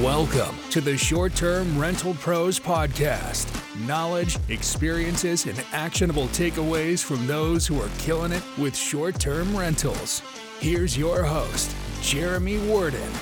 [0.00, 3.46] Welcome to the Short Term Rental Pros Podcast.
[3.86, 10.22] Knowledge, experiences, and actionable takeaways from those who are killing it with short term rentals.
[10.60, 13.12] Here's your host, Jeremy Warden.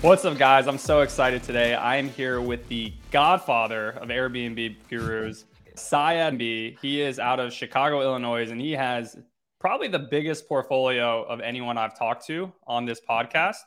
[0.00, 0.66] What's up, guys?
[0.66, 1.74] I'm so excited today.
[1.74, 5.44] I am here with the godfather of Airbnb gurus,
[5.76, 6.76] Syed B.
[6.82, 9.16] He is out of Chicago, Illinois, and he has
[9.60, 13.58] probably the biggest portfolio of anyone I've talked to on this podcast.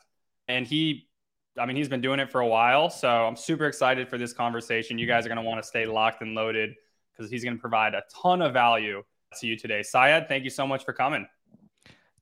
[0.48, 1.06] And he
[1.58, 2.90] I mean, he's been doing it for a while.
[2.90, 4.98] So I'm super excited for this conversation.
[4.98, 6.74] You guys are going to want to stay locked and loaded
[7.12, 9.02] because he's going to provide a ton of value
[9.40, 9.82] to you today.
[9.82, 11.26] Syed, thank you so much for coming.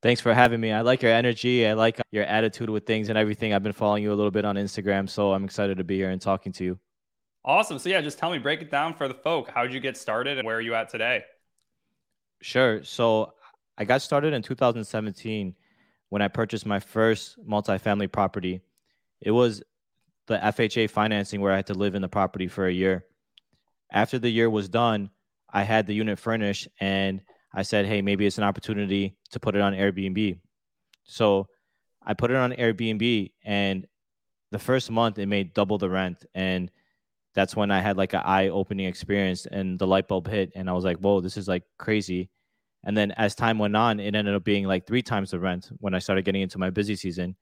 [0.03, 0.71] Thanks for having me.
[0.71, 1.67] I like your energy.
[1.67, 3.55] I like uh, your attitude with things and everything.
[3.55, 6.11] I've been following you a little bit on Instagram, so I'm excited to be here
[6.11, 6.79] and talking to you.
[7.45, 7.79] Awesome.
[7.79, 9.51] So yeah, just tell me, break it down for the folk.
[9.53, 11.25] How'd you get started and where are you at today?
[12.43, 12.85] Sure.
[12.85, 13.33] So
[13.79, 15.55] I got started in 2017
[16.11, 18.61] when I purchased my first multifamily property
[19.25, 19.63] it was
[20.27, 23.05] the FHA financing where I had to live in the property for a year.
[23.91, 25.11] After the year was done,
[25.53, 27.21] I had the unit furnished and
[27.55, 30.39] I said, hey, maybe it's an opportunity to put it on Airbnb.
[31.05, 31.49] So
[32.05, 33.87] I put it on Airbnb and
[34.51, 36.25] the first month it made double the rent.
[36.35, 36.71] And
[37.35, 40.53] that's when I had like an eye opening experience and the light bulb hit.
[40.55, 42.31] And I was like, whoa, this is like crazy.
[42.85, 45.71] And then as time went on, it ended up being like three times the rent
[45.79, 47.37] when I started getting into my busy season.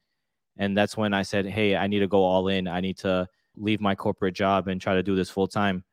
[0.59, 2.69] And that's when I said, hey, I need to go all in.
[2.69, 5.85] I need to leave my corporate job and try to do this full time.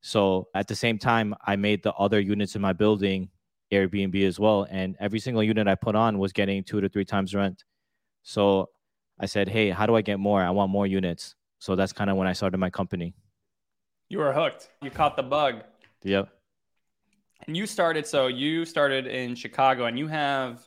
[0.00, 3.28] So at the same time, I made the other units in my building
[3.72, 4.66] Airbnb as well.
[4.70, 7.64] And every single unit I put on was getting two to three times rent.
[8.22, 8.70] So
[9.18, 10.42] I said, hey, how do I get more?
[10.42, 11.34] I want more units.
[11.58, 13.14] So that's kind of when I started my company.
[14.08, 14.70] You were hooked.
[14.82, 15.62] You caught the bug.
[16.02, 16.28] Yep.
[17.46, 20.66] And you started, so you started in Chicago and you have,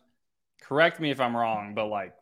[0.61, 2.13] correct me if I'm wrong, but like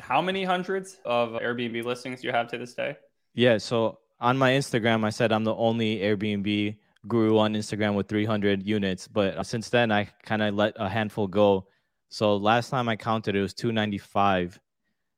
[0.00, 2.96] how many hundreds of Airbnb listings do you have to this day?
[3.34, 3.58] Yeah.
[3.58, 8.62] So on my Instagram, I said I'm the only Airbnb guru on Instagram with 300
[8.62, 9.08] units.
[9.08, 11.66] But uh, since then, I kind of let a handful go.
[12.08, 14.58] So last time I counted, it was 295.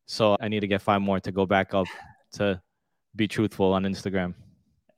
[0.07, 1.87] So I need to get five more to go back up
[2.33, 2.61] to
[3.15, 4.35] be truthful on Instagram.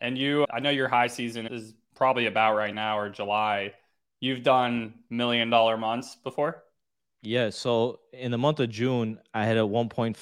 [0.00, 3.75] And you, I know your high season is probably about right now or July.
[4.21, 6.62] You've done million dollar months before?
[7.23, 7.51] Yeah.
[7.51, 10.17] So in the month of June, I had a one point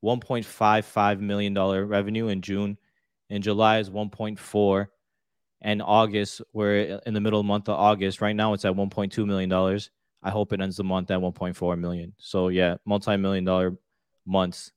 [0.00, 2.78] one point five five million dollar revenue in June.
[3.28, 4.90] In July is one point four,
[5.60, 8.20] and August we're in the middle of the month of August.
[8.20, 9.90] Right now it's at one point two million dollars.
[10.22, 12.12] I hope it ends the month at one point four million.
[12.18, 13.76] So yeah, multi million dollar
[14.26, 14.72] months.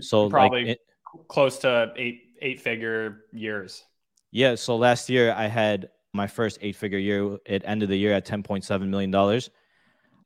[0.00, 0.80] So probably like it,
[1.28, 3.84] close to eight eight figure years.
[4.30, 4.54] Yeah.
[4.54, 7.38] So last year I had my first eight figure year.
[7.46, 9.50] It ended the year at ten point seven million dollars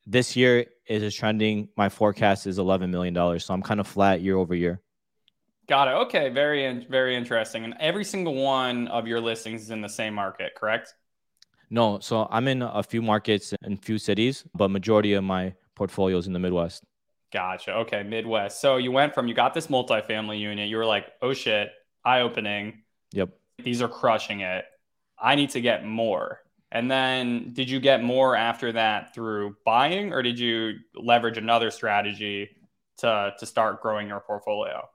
[0.07, 1.69] this year is trending.
[1.77, 4.81] My forecast is eleven million dollars, so I'm kind of flat year over year.
[5.69, 5.93] Got it.
[6.07, 7.65] Okay, very very interesting.
[7.65, 10.95] And every single one of your listings is in the same market, correct?
[11.71, 16.19] No, so I'm in a few markets in few cities, but majority of my portfolio
[16.19, 16.85] is in the Midwest.
[17.33, 17.73] Gotcha.
[17.77, 18.61] Okay, Midwest.
[18.61, 20.69] So you went from you got this multifamily unit.
[20.69, 21.71] You were like, oh shit,
[22.05, 22.83] eye opening.
[23.13, 23.31] Yep.
[23.65, 24.67] These are crushing it.
[25.19, 26.41] I need to get more.
[26.75, 31.71] And then did you get more after that through buying or did you leverage another
[31.71, 32.49] strategy
[32.99, 34.89] to to start growing your portfolio?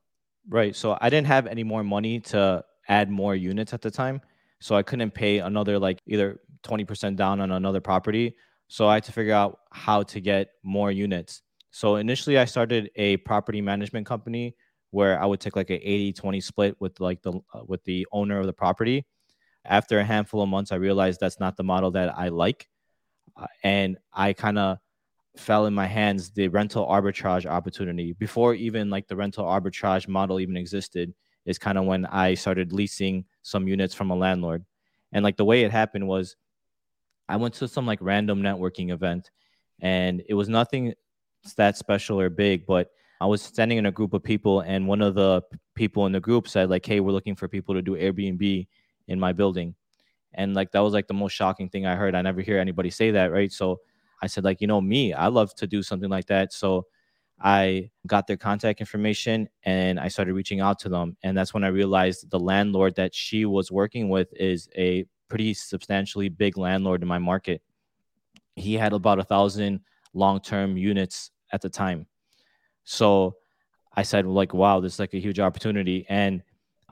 [0.49, 0.75] Right.
[0.75, 4.21] So I didn't have any more money to add more units at the time.
[4.59, 8.35] So I couldn't pay another like either 20% down on another property.
[8.69, 11.43] So I had to figure out how to get more units.
[11.69, 14.55] So initially I started a property management company
[14.89, 18.47] where I would take like an 80-20 split with like the with the owner of
[18.47, 19.05] the property
[19.67, 22.67] after a handful of months, I realized that's not the model that I like.
[23.35, 24.77] Uh, and I kind of
[25.35, 30.39] fell in my hands the rental arbitrage opportunity before even like the rental arbitrage model
[30.39, 31.13] even existed
[31.45, 34.65] is kind of when I started leasing some units from a landlord.
[35.11, 36.35] And like the way it happened was
[37.29, 39.29] I went to some like random networking event
[39.79, 40.93] and it was nothing
[41.55, 42.89] that special or big, but
[43.21, 45.41] I was standing in a group of people and one of the
[45.75, 48.67] people in the group said like, "Hey, we're looking for people to do Airbnb
[49.07, 49.75] in my building.
[50.33, 52.15] And like that was like the most shocking thing I heard.
[52.15, 53.51] I never hear anybody say that, right?
[53.51, 53.79] So
[54.21, 56.53] I said, like, you know, me, I love to do something like that.
[56.53, 56.85] So
[57.39, 61.17] I got their contact information and I started reaching out to them.
[61.23, 65.53] And that's when I realized the landlord that she was working with is a pretty
[65.53, 67.61] substantially big landlord in my market.
[68.55, 69.81] He had about a thousand
[70.13, 72.07] long term units at the time.
[72.85, 73.35] So
[73.95, 76.05] I said, like, wow, this is like a huge opportunity.
[76.09, 76.41] And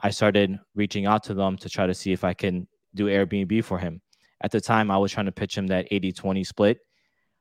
[0.02, 3.64] I started reaching out to them to try to see if I can do Airbnb
[3.64, 4.02] for him.
[4.42, 6.80] At the time, I was trying to pitch him that 80 20 split.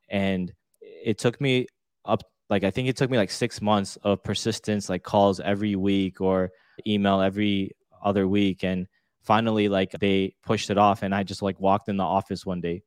[0.09, 1.67] And it took me
[2.05, 5.77] up like I think it took me like six months of persistence, like calls every
[5.77, 6.51] week or
[6.87, 7.73] email every
[8.03, 8.65] other week.
[8.65, 8.87] And
[9.23, 11.03] finally, like they pushed it off.
[11.03, 12.83] And I just like walked in the office one day.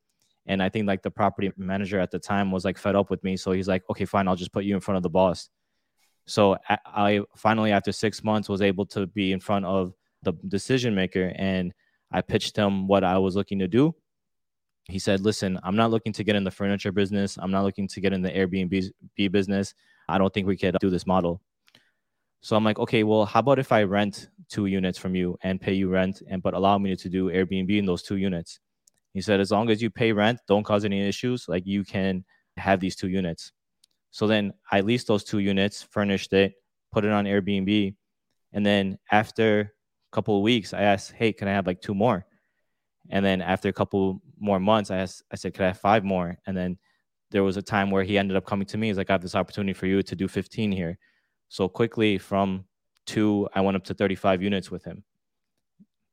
[0.45, 3.23] And I think like the property manager at the time was like fed up with
[3.23, 3.35] me.
[3.35, 5.49] So he's like, okay, fine, I'll just put you in front of the boss.
[6.27, 9.93] So I finally, after six months, was able to be in front of
[10.23, 11.73] the decision maker and
[12.11, 13.95] I pitched him what I was looking to do.
[14.85, 17.37] He said, Listen, I'm not looking to get in the furniture business.
[17.37, 19.73] I'm not looking to get in the Airbnb business.
[20.07, 21.41] I don't think we could do this model.
[22.41, 25.59] So I'm like, okay, well, how about if I rent two units from you and
[25.59, 28.59] pay you rent and but allow me to do Airbnb in those two units?
[29.13, 32.23] He said, as long as you pay rent, don't cause any issues, like you can
[32.57, 33.51] have these two units.
[34.11, 36.53] So then I leased those two units, furnished it,
[36.91, 37.95] put it on Airbnb.
[38.53, 39.73] And then after
[40.11, 42.25] a couple of weeks, I asked, hey, can I have like two more?
[43.09, 46.03] And then after a couple more months, I asked, I said, could I have five
[46.03, 46.37] more?
[46.45, 46.77] And then
[47.31, 48.87] there was a time where he ended up coming to me.
[48.87, 50.97] He's like, I have this opportunity for you to do 15 here.
[51.49, 52.65] So quickly from
[53.05, 55.03] two, I went up to 35 units with him.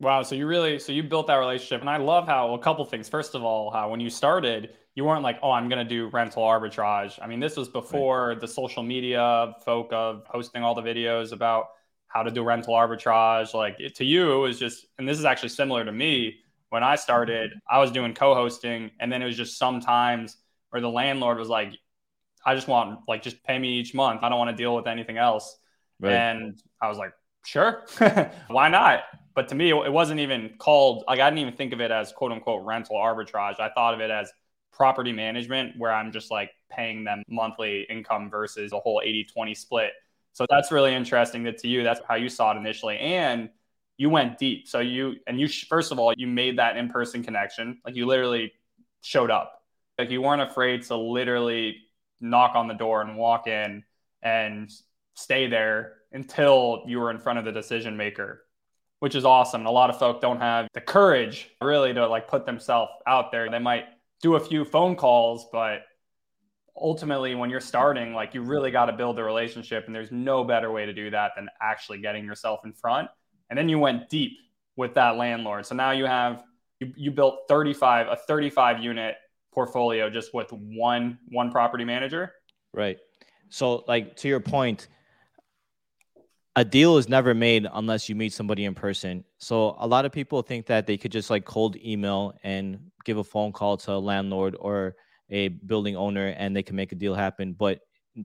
[0.01, 0.23] Wow.
[0.23, 1.81] So you really, so you built that relationship.
[1.81, 3.09] And I love how, a couple things.
[3.09, 6.09] First of all, how when you started, you weren't like, oh, I'm going to do
[6.09, 7.19] rental arbitrage.
[7.21, 8.41] I mean, this was before right.
[8.41, 11.69] the social media folk of posting all the videos about
[12.07, 13.55] how to do rental arbitrage.
[13.55, 16.37] Like it, to you, it was just, and this is actually similar to me.
[16.71, 18.91] When I started, I was doing co hosting.
[19.01, 20.37] And then it was just sometimes
[20.71, 21.73] where the landlord was like,
[22.47, 24.23] I just want, like, just pay me each month.
[24.23, 25.57] I don't want to deal with anything else.
[25.99, 26.13] Right.
[26.13, 27.13] And I was like,
[27.45, 27.87] sure,
[28.49, 29.05] why not?
[29.35, 32.13] But to me, it wasn't even called, like, I didn't even think of it as
[32.13, 33.59] quote unquote rental arbitrage.
[33.61, 34.31] I thought of it as
[34.75, 39.55] property management where I'm just like paying them monthly income versus a whole 80 20
[39.55, 39.93] split.
[40.33, 42.99] So that's really interesting that to you, that's how you saw it initially.
[42.99, 43.51] And
[43.97, 44.67] you went deep.
[44.67, 47.79] So you, and you, first of all, you made that in person connection.
[47.85, 48.53] Like you literally
[49.01, 49.63] showed up.
[49.97, 51.77] Like you weren't afraid to literally
[52.21, 53.85] knock on the door and walk in
[54.23, 54.69] and
[55.15, 58.45] stay there until you were in front of the decision maker
[59.01, 62.27] which is awesome and a lot of folk don't have the courage really to like
[62.27, 63.85] put themselves out there they might
[64.23, 65.83] do a few phone calls, but
[66.77, 69.85] ultimately when you're starting, like you really got to build the relationship.
[69.87, 73.09] And there's no better way to do that than actually getting yourself in front.
[73.51, 74.33] And then you went deep
[74.77, 75.67] with that landlord.
[75.67, 76.43] So now you have
[76.81, 79.17] you, you built 35, a 35 unit
[79.53, 82.33] portfolio just with one one property manager.
[82.73, 82.99] Right.
[83.51, 84.89] So like to your point,
[86.57, 89.25] a deal is never made unless you meet somebody in person.
[89.39, 93.19] So a lot of people think that they could just like cold email and give
[93.19, 94.95] a phone call to a landlord or
[95.31, 97.55] a building owner and they can make a deal happen.
[97.55, 97.81] But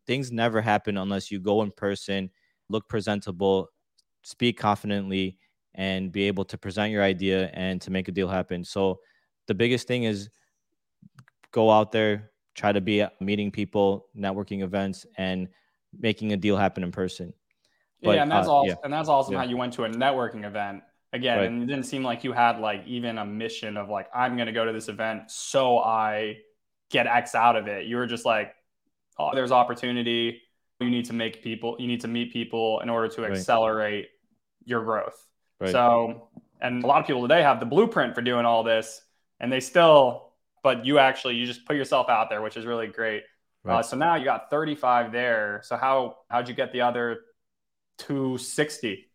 [0.06, 2.30] things never happen unless you go in person,
[2.70, 3.70] look presentable,
[4.22, 5.38] speak confidently,
[5.74, 8.64] and be able to present your idea and to make a deal happen.
[8.64, 9.00] So
[9.48, 10.30] the biggest thing is
[11.52, 15.48] go out there, try to be meeting people, networking events, and
[15.98, 17.34] making a deal happen in person.
[18.02, 18.70] But, yeah, and that's uh, awesome.
[18.70, 18.76] Yeah.
[18.84, 19.40] And that's awesome yeah.
[19.40, 21.48] how you went to a networking event again, right.
[21.48, 24.48] and it didn't seem like you had like even a mission of like I'm going
[24.48, 26.38] to go to this event so I
[26.90, 27.86] get X out of it.
[27.86, 28.54] You were just like,
[29.18, 30.42] oh, there's opportunity.
[30.80, 31.76] You need to make people.
[31.80, 33.32] You need to meet people in order to right.
[33.32, 34.08] accelerate
[34.64, 35.26] your growth.
[35.60, 35.72] Right.
[35.72, 36.30] So,
[36.62, 39.02] and a lot of people today have the blueprint for doing all this,
[39.42, 40.32] and they still,
[40.64, 43.24] but you actually you just put yourself out there, which is really great.
[43.68, 45.62] Uh, so now you got 35 there.
[45.64, 47.20] So how how'd you get the other
[48.00, 49.06] 260.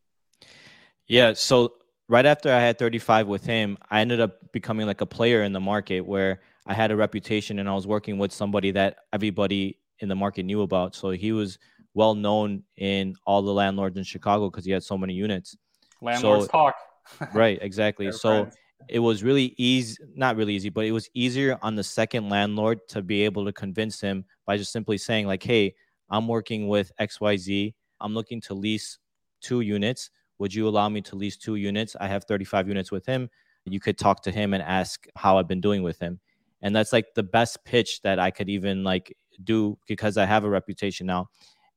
[1.07, 1.33] Yeah.
[1.35, 1.75] So
[2.09, 5.53] right after I had 35 with him, I ended up becoming like a player in
[5.53, 9.79] the market where I had a reputation and I was working with somebody that everybody
[10.01, 10.95] in the market knew about.
[10.95, 11.59] So he was
[11.95, 15.57] well known in all the landlords in Chicago because he had so many units.
[16.01, 16.75] Landlords so, talk.
[17.35, 18.11] right, exactly.
[18.13, 18.57] so friends.
[18.89, 22.81] it was really easy, not really easy, but it was easier on the second landlord
[22.89, 25.75] to be able to convince him by just simply saying, like, hey,
[26.11, 28.99] I'm working with XYZ I'm looking to lease
[29.41, 30.11] two units.
[30.39, 31.97] Would you allow me to lease two units?
[32.01, 33.31] I have 35 units with him.
[33.65, 36.21] You could talk to him and ask how I've been doing with him.
[36.61, 40.45] And that's like the best pitch that I could even like do because I have
[40.45, 41.29] a reputation now.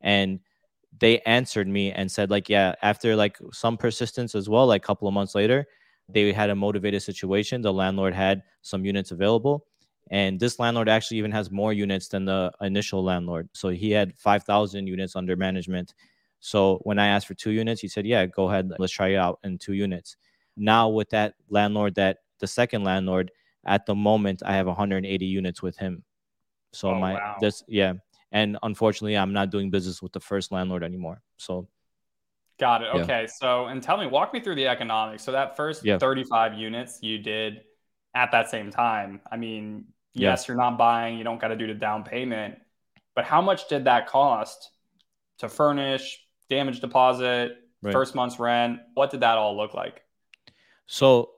[0.01, 0.39] And
[0.99, 4.87] they answered me and said like yeah after like some persistence as well like a
[4.87, 5.65] couple of months later
[6.09, 9.65] they had a motivated situation the landlord had some units available
[10.09, 13.49] and this landlord actually even has more units than the initial landlord.
[13.53, 15.93] So he had 5,000 units under management.
[16.39, 18.71] So when I asked for two units, he said, Yeah, go ahead.
[18.79, 20.17] Let's try it out in two units.
[20.55, 23.31] Now, with that landlord, that the second landlord,
[23.65, 26.03] at the moment, I have 180 units with him.
[26.73, 27.35] So oh, my, wow.
[27.41, 27.93] this, yeah.
[28.31, 31.21] And unfortunately, I'm not doing business with the first landlord anymore.
[31.37, 31.67] So,
[32.59, 32.87] got it.
[32.93, 33.21] Okay.
[33.21, 33.27] Yeah.
[33.27, 35.23] So, and tell me, walk me through the economics.
[35.23, 35.97] So, that first yeah.
[35.97, 37.61] 35 units you did
[38.15, 39.85] at that same time, I mean,
[40.19, 42.55] yes, you're not buying, you don't got to do the down payment,
[43.15, 44.71] but how much did that cost
[45.39, 46.19] to furnish,
[46.49, 47.91] damage deposit, right.
[47.91, 48.79] first month's rent?
[48.93, 50.01] What did that all look like?
[50.85, 51.31] So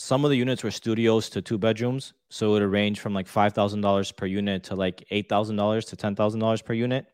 [0.00, 2.14] some of the units were studios to two bedrooms.
[2.30, 6.72] So it would range from like $5,000 per unit to like $8,000 to $10,000 per
[6.72, 7.06] unit.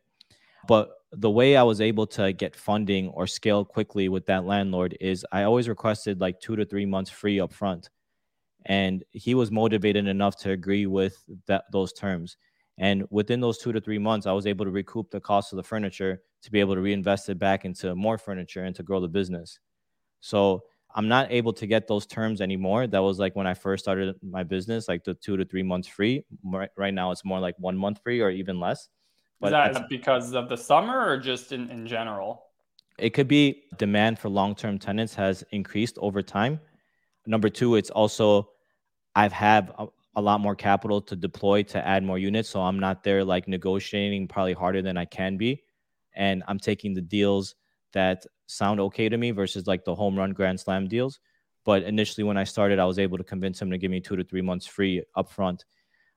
[0.68, 4.96] But the way I was able to get funding or scale quickly with that landlord
[5.00, 7.90] is I always requested like two to three months free up front.
[8.66, 12.36] And he was motivated enough to agree with that those terms.
[12.78, 15.56] And within those two to three months, I was able to recoup the cost of
[15.56, 19.00] the furniture to be able to reinvest it back into more furniture and to grow
[19.00, 19.58] the business.
[20.20, 22.86] So I'm not able to get those terms anymore.
[22.86, 25.88] That was like when I first started my business, like the two to three months
[25.88, 26.24] free.
[26.76, 28.88] Right now, it's more like one month free or even less.
[29.40, 32.44] But Is that because of the summer or just in, in general?
[32.98, 36.60] It could be demand for long term tenants has increased over time.
[37.26, 38.48] Number two, it's also
[39.16, 42.50] I've had a, a lot more capital to deploy to add more units.
[42.50, 45.64] So I'm not there like negotiating probably harder than I can be.
[46.14, 47.54] And I'm taking the deals
[47.94, 51.18] that sound okay to me versus like the home run grand slam deals.
[51.64, 54.16] But initially, when I started, I was able to convince him to give me two
[54.16, 55.60] to three months free upfront.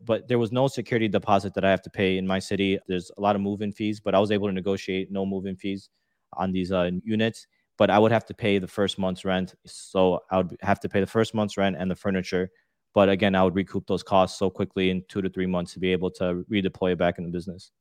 [0.02, 2.80] But there was no security deposit that I have to pay in my city.
[2.88, 5.90] There's a lot of move-in fees, but I was able to negotiate no move-in fees
[6.34, 7.48] on these uh, units.
[7.78, 10.90] But I would have to pay the first month's rent, so I would have to
[10.90, 12.50] pay the first month's rent and the furniture.
[12.94, 15.80] But again, I would recoup those costs so quickly in two to three months to
[15.80, 17.72] be able to redeploy it back in the business.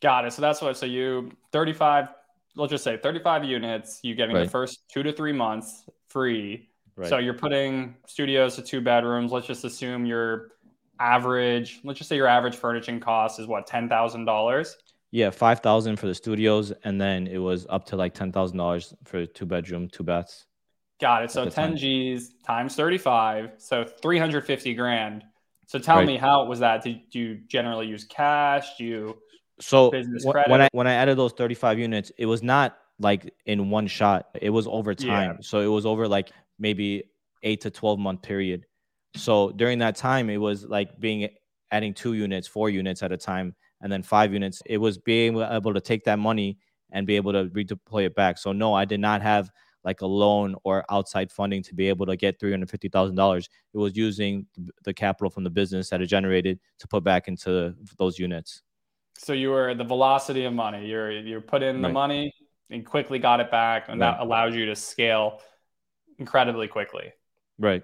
[0.00, 0.32] Got it.
[0.32, 0.76] So that's what.
[0.76, 2.08] So you 35
[2.58, 4.44] let's just say 35 units, you getting right.
[4.44, 6.68] the first two to three months free.
[6.96, 7.08] Right.
[7.08, 9.32] So you're putting studios to two bedrooms.
[9.32, 10.50] Let's just assume your
[10.98, 14.74] average, let's just say your average furnishing cost is what, $10,000?
[15.10, 16.72] Yeah, 5000 for the studios.
[16.82, 20.46] And then it was up to like $10,000 for two bedroom, two baths.
[21.00, 21.30] Got it.
[21.30, 21.76] So 10 time.
[21.76, 23.52] G's times 35.
[23.58, 25.24] So 350 grand.
[25.66, 26.06] So tell right.
[26.06, 26.82] me how was that?
[26.82, 28.76] Did you generally use cash?
[28.78, 29.18] Do you
[29.60, 33.86] so when I when I added those 35 units, it was not like in one
[33.86, 34.28] shot.
[34.40, 35.32] It was over time.
[35.32, 35.36] Yeah.
[35.40, 37.04] So it was over like maybe
[37.42, 38.66] eight to 12 month period.
[39.16, 41.28] So during that time, it was like being
[41.70, 44.62] adding two units, four units at a time, and then five units.
[44.66, 46.58] It was being able to take that money
[46.90, 48.38] and be able to redeploy it back.
[48.38, 49.50] So no, I did not have
[49.88, 53.38] like a loan or outside funding to be able to get $350,000.
[53.38, 54.46] It was using
[54.84, 58.60] the capital from the business that it generated to put back into those units.
[59.16, 60.86] So you were the velocity of money.
[60.86, 61.94] You're you put in the right.
[61.94, 62.34] money
[62.68, 64.12] and quickly got it back, and right.
[64.12, 65.40] that allows you to scale
[66.18, 67.12] incredibly quickly.
[67.58, 67.82] Right.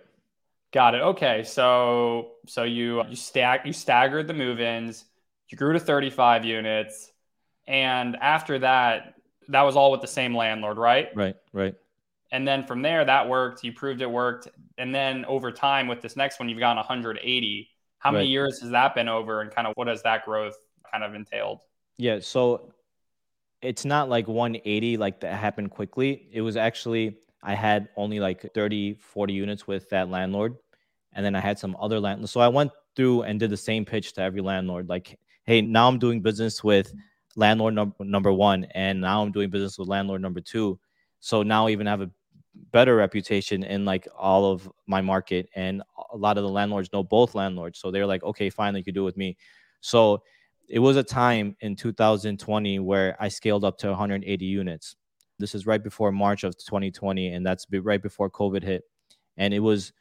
[0.72, 1.00] Got it.
[1.00, 1.42] Okay.
[1.42, 5.06] So so you you stack you staggered the move-ins.
[5.48, 7.10] You grew to 35 units,
[7.66, 9.14] and after that,
[9.48, 11.08] that was all with the same landlord, right?
[11.16, 11.36] Right.
[11.52, 11.74] Right.
[12.34, 13.62] And then from there, that worked.
[13.62, 14.48] You proved it worked.
[14.76, 17.68] And then over time, with this next one, you've gotten 180.
[18.00, 20.56] How many years has that been over, and kind of what has that growth
[20.90, 21.60] kind of entailed?
[21.96, 22.72] Yeah, so
[23.62, 26.28] it's not like 180 like that happened quickly.
[26.32, 30.56] It was actually I had only like 30, 40 units with that landlord.
[31.12, 32.32] And then I had some other landlords.
[32.32, 35.86] So I went through and did the same pitch to every landlord like, hey, now
[35.86, 36.92] I'm doing business with
[37.36, 40.80] landlord num- number one, and now I'm doing business with landlord number two.
[41.20, 42.10] So now I even have a
[42.72, 45.48] better reputation in like all of my market.
[45.54, 45.82] And
[46.12, 47.78] a lot of the landlords know both landlords.
[47.78, 49.36] So they're like, okay, fine, you could do it with me.
[49.80, 50.22] So
[50.68, 54.96] it was a time in 2020 where I scaled up to 180 units.
[55.38, 58.84] This is right before March of 2020, and that's right before COVID hit.
[59.36, 59.92] And it was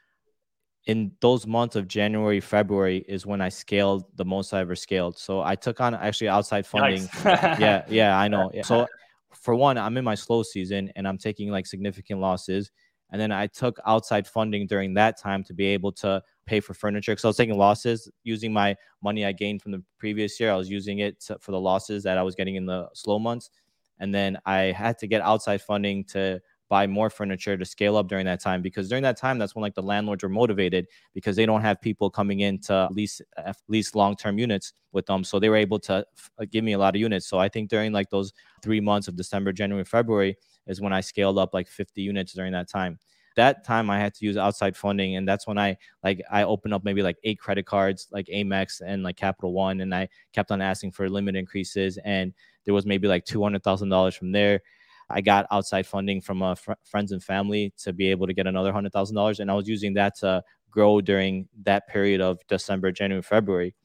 [0.85, 5.17] in those months of January, February is when I scaled the most I ever scaled.
[5.17, 7.07] So I took on actually outside funding.
[7.23, 7.25] Nice.
[7.59, 8.51] yeah, yeah, I know.
[8.63, 8.87] So
[9.35, 12.71] for one, I'm in my slow season and I'm taking like significant losses.
[13.11, 16.73] And then I took outside funding during that time to be able to pay for
[16.73, 20.51] furniture because I was taking losses using my money I gained from the previous year.
[20.51, 23.19] I was using it to, for the losses that I was getting in the slow
[23.19, 23.51] months.
[23.99, 26.41] And then I had to get outside funding to
[26.73, 29.61] buy more furniture to scale up during that time because during that time that's when
[29.61, 33.53] like the landlords were motivated because they don't have people coming in to lease uh,
[33.67, 35.23] lease long-term units with them.
[35.23, 37.27] So they were able to f- uh, give me a lot of units.
[37.27, 41.01] So i think during like those 3 months of December January February is when I
[41.01, 42.97] scaled up like 50 units during that time.
[43.35, 46.73] That time I had to use outside funding, and that's when I like I opened
[46.73, 50.51] up maybe like eight credit cards, like Amex and like Capital One, and I kept
[50.51, 52.33] on asking for limit increases, and
[52.65, 54.61] there was maybe like two hundred thousand dollars from there.
[55.09, 58.47] I got outside funding from uh, fr- friends and family to be able to get
[58.47, 62.39] another hundred thousand dollars, and I was using that to grow during that period of
[62.47, 63.75] December, January, February,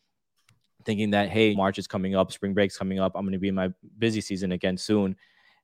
[0.85, 3.49] thinking that hey, March is coming up, spring break's coming up, I'm going to be
[3.49, 5.17] in my busy season again soon,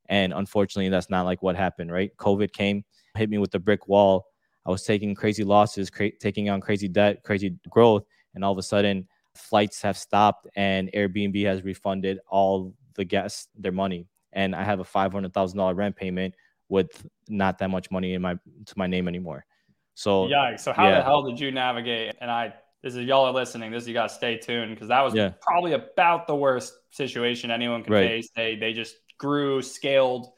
[0.06, 1.90] and unfortunately, that's not like what happened.
[1.92, 2.84] Right, COVID came,
[3.16, 4.26] hit me with the brick wall.
[4.66, 8.58] I was taking crazy losses, cra- taking on crazy debt, crazy growth, and all of
[8.58, 14.06] a sudden, flights have stopped and Airbnb has refunded all the guests their money.
[14.34, 16.34] And I have a five hundred thousand dollar rent payment
[16.68, 19.44] with not that much money in my to my name anymore.
[19.94, 20.56] So yeah.
[20.56, 20.98] So how yeah.
[20.98, 22.16] the hell did you navigate?
[22.20, 23.70] And I this is y'all are listening.
[23.70, 25.32] This you got to stay tuned because that was yeah.
[25.40, 28.08] probably about the worst situation anyone could right.
[28.08, 28.28] face.
[28.36, 30.28] They they just grew, scaled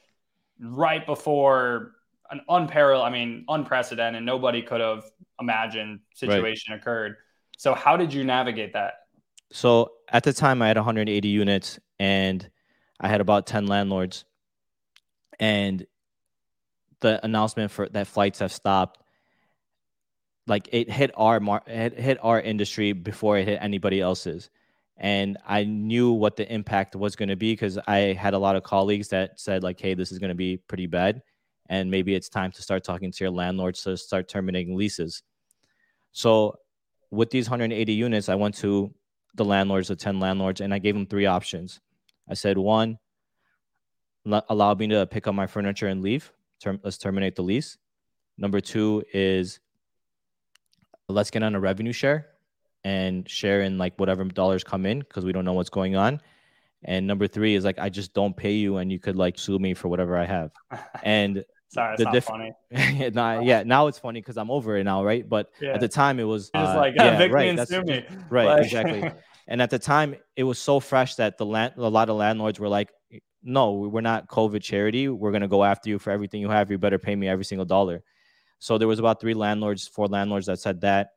[0.61, 1.93] right before
[2.31, 4.23] an unparalleled, I mean, unprecedented.
[4.23, 5.05] Nobody could have
[5.41, 6.81] imagined situation right.
[6.81, 7.17] occurred.
[7.57, 8.95] So how did you navigate that?
[9.53, 12.49] So at the time, I had 180 units and
[13.01, 14.25] I had about 10 landlords.
[15.39, 15.87] And
[17.01, 19.03] the announcement for that flights have stopped
[20.47, 24.49] like it hit our mar- it hit our industry before it hit anybody else's.
[24.97, 28.57] And i knew what the impact was going to be because i had a lot
[28.57, 31.23] of colleagues that said like hey this is going to be pretty bad
[31.69, 35.23] and maybe it's time to start talking to your landlords to start terminating leases.
[36.13, 36.55] So
[37.11, 38.93] with these 180 units i went to
[39.35, 41.81] the landlords the 10 landlords and i gave them three options
[42.29, 42.99] i said one
[44.49, 47.79] allow me to pick up my furniture and leave Term- let's terminate the lease
[48.39, 49.61] number two is
[51.09, 52.27] let's get on a revenue share
[52.87, 56.21] and share in like whatever dollars come in because we don't know what's going on.
[56.85, 59.59] And number three is like I just don't pay you, and you could like sue
[59.59, 60.53] me for whatever I have.
[61.03, 62.53] And sorry, the diff- funny.
[63.13, 65.29] nah, yeah, now it's funny because I'm over it now, right?
[65.29, 65.73] But yeah.
[65.73, 68.05] at the time, it was uh, like yeah, right, and sue me.
[68.31, 68.65] right, like...
[68.65, 69.11] exactly.
[69.47, 72.59] And at the time, it was so fresh that the land, a lot of landlords
[72.59, 72.91] were like,
[73.43, 75.09] "No, we're not COVID charity.
[75.09, 76.71] We're gonna go after you for everything you have.
[76.71, 78.03] You better pay me every single dollar."
[78.59, 81.11] So there was about three landlords, four landlords that said that.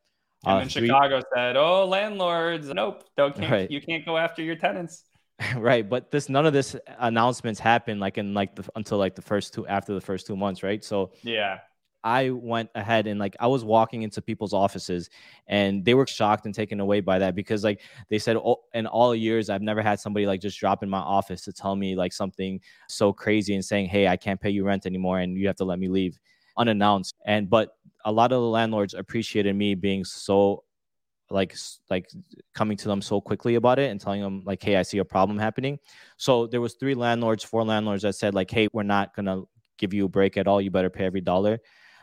[0.46, 0.88] And uh, then three...
[0.88, 3.72] Chicago said, "Oh, landlords, nope, don't can't, right.
[3.72, 5.06] you can't go after your tenants."
[5.56, 9.22] right, but this none of this announcements happened like in like the until like the
[9.22, 10.84] first two after the first two months, right?
[10.84, 11.60] So yeah,
[12.04, 15.10] I went ahead and like I was walking into people's offices
[15.48, 18.88] and they were shocked and taken away by that because like they said oh, in
[18.88, 21.96] all years I've never had somebody like just drop in my office to tell me
[21.96, 25.48] like something so crazy and saying, "Hey, I can't pay you rent anymore and you
[25.48, 26.20] have to let me leave."
[26.60, 27.16] unannounced.
[27.26, 27.72] And but
[28.06, 30.64] a lot of the landlords appreciated me being so
[31.32, 31.56] like
[31.90, 32.10] like
[32.54, 35.06] coming to them so quickly about it and telling them like hey i see a
[35.06, 35.78] problem happening
[36.18, 39.40] so there was three landlords four landlords that said like hey we're not gonna
[39.78, 41.60] give you a break at all you better pay every dollar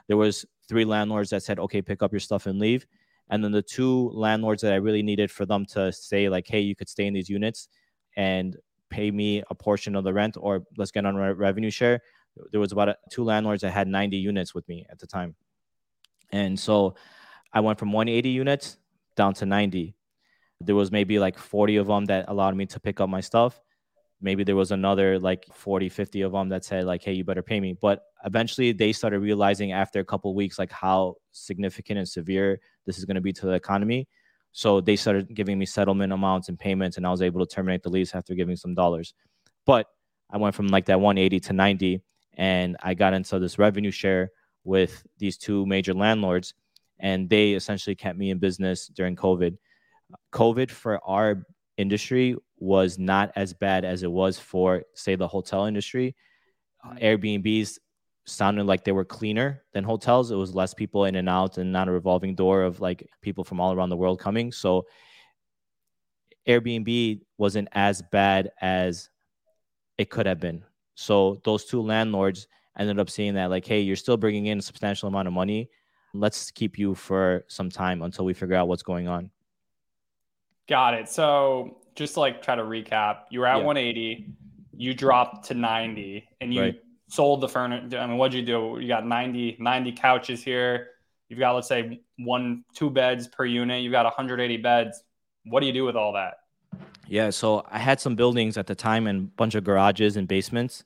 [0.08, 2.86] there was three landlords that said okay pick up your stuff and leave
[3.30, 6.60] and then the two landlords that i really needed for them to say like hey
[6.60, 7.68] you could stay in these units
[8.16, 8.56] and
[8.88, 12.00] pay me a portion of the rent or let's get on re- revenue share
[12.50, 15.34] there was about a, two landlords that had 90 units with me at the time.
[16.32, 16.96] And so
[17.52, 18.78] I went from 180 units
[19.16, 19.94] down to 90.
[20.60, 23.60] There was maybe like 40 of them that allowed me to pick up my stuff.
[24.20, 27.42] Maybe there was another like 40, 50 of them that said like, "Hey, you better
[27.42, 32.08] pay me." But eventually they started realizing after a couple weeks like how significant and
[32.08, 34.08] severe this is going to be to the economy.
[34.52, 37.82] So they started giving me settlement amounts and payments and I was able to terminate
[37.82, 39.12] the lease after giving some dollars.
[39.66, 39.86] But
[40.30, 42.02] I went from like that 180 to 90
[42.36, 44.30] and I got into this revenue share
[44.64, 46.54] with these two major landlords,
[46.98, 49.56] and they essentially kept me in business during COVID.
[50.32, 51.46] COVID for our
[51.78, 56.16] industry was not as bad as it was for, say, the hotel industry.
[56.84, 57.78] Uh, Airbnbs
[58.24, 60.30] sounded like they were cleaner than hotels.
[60.30, 63.44] It was less people in and out and not a revolving door of like people
[63.44, 64.52] from all around the world coming.
[64.52, 64.86] So
[66.48, 69.10] Airbnb wasn't as bad as
[69.98, 70.64] it could have been.
[70.94, 74.62] So those two landlords ended up seeing that, like, hey, you're still bringing in a
[74.62, 75.70] substantial amount of money.
[76.14, 79.30] Let's keep you for some time until we figure out what's going on.
[80.68, 81.08] Got it.
[81.08, 83.64] So just to like try to recap, you were at yeah.
[83.64, 84.26] 180,
[84.76, 86.80] you dropped to 90, and you right.
[87.08, 87.98] sold the furniture.
[87.98, 88.78] I mean, what'd you do?
[88.80, 90.90] You got 90, 90 couches here.
[91.28, 93.82] You've got, let's say, one, two beds per unit.
[93.82, 95.02] You've got 180 beds.
[95.44, 96.34] What do you do with all that?
[97.08, 100.28] Yeah, so I had some buildings at the time and a bunch of garages and
[100.28, 100.84] basements.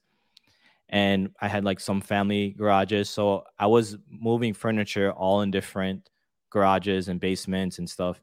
[0.89, 3.11] And I had like some family garages.
[3.11, 6.09] So I was moving furniture all in different
[6.51, 8.21] garages and basements and stuff.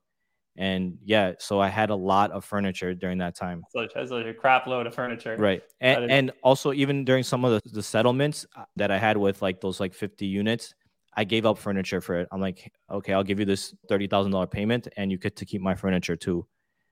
[0.58, 3.64] And yeah, so I had a lot of furniture during that time.
[3.70, 5.36] So it's like a crap load of furniture.
[5.38, 5.62] Right.
[5.82, 9.18] And, is- and also even during some of the, the settlements uh, that I had
[9.18, 10.74] with like those like 50 units,
[11.16, 12.28] I gave up furniture for it.
[12.32, 15.76] I'm like, okay, I'll give you this $30,000 payment and you get to keep my
[15.76, 16.48] furniture too.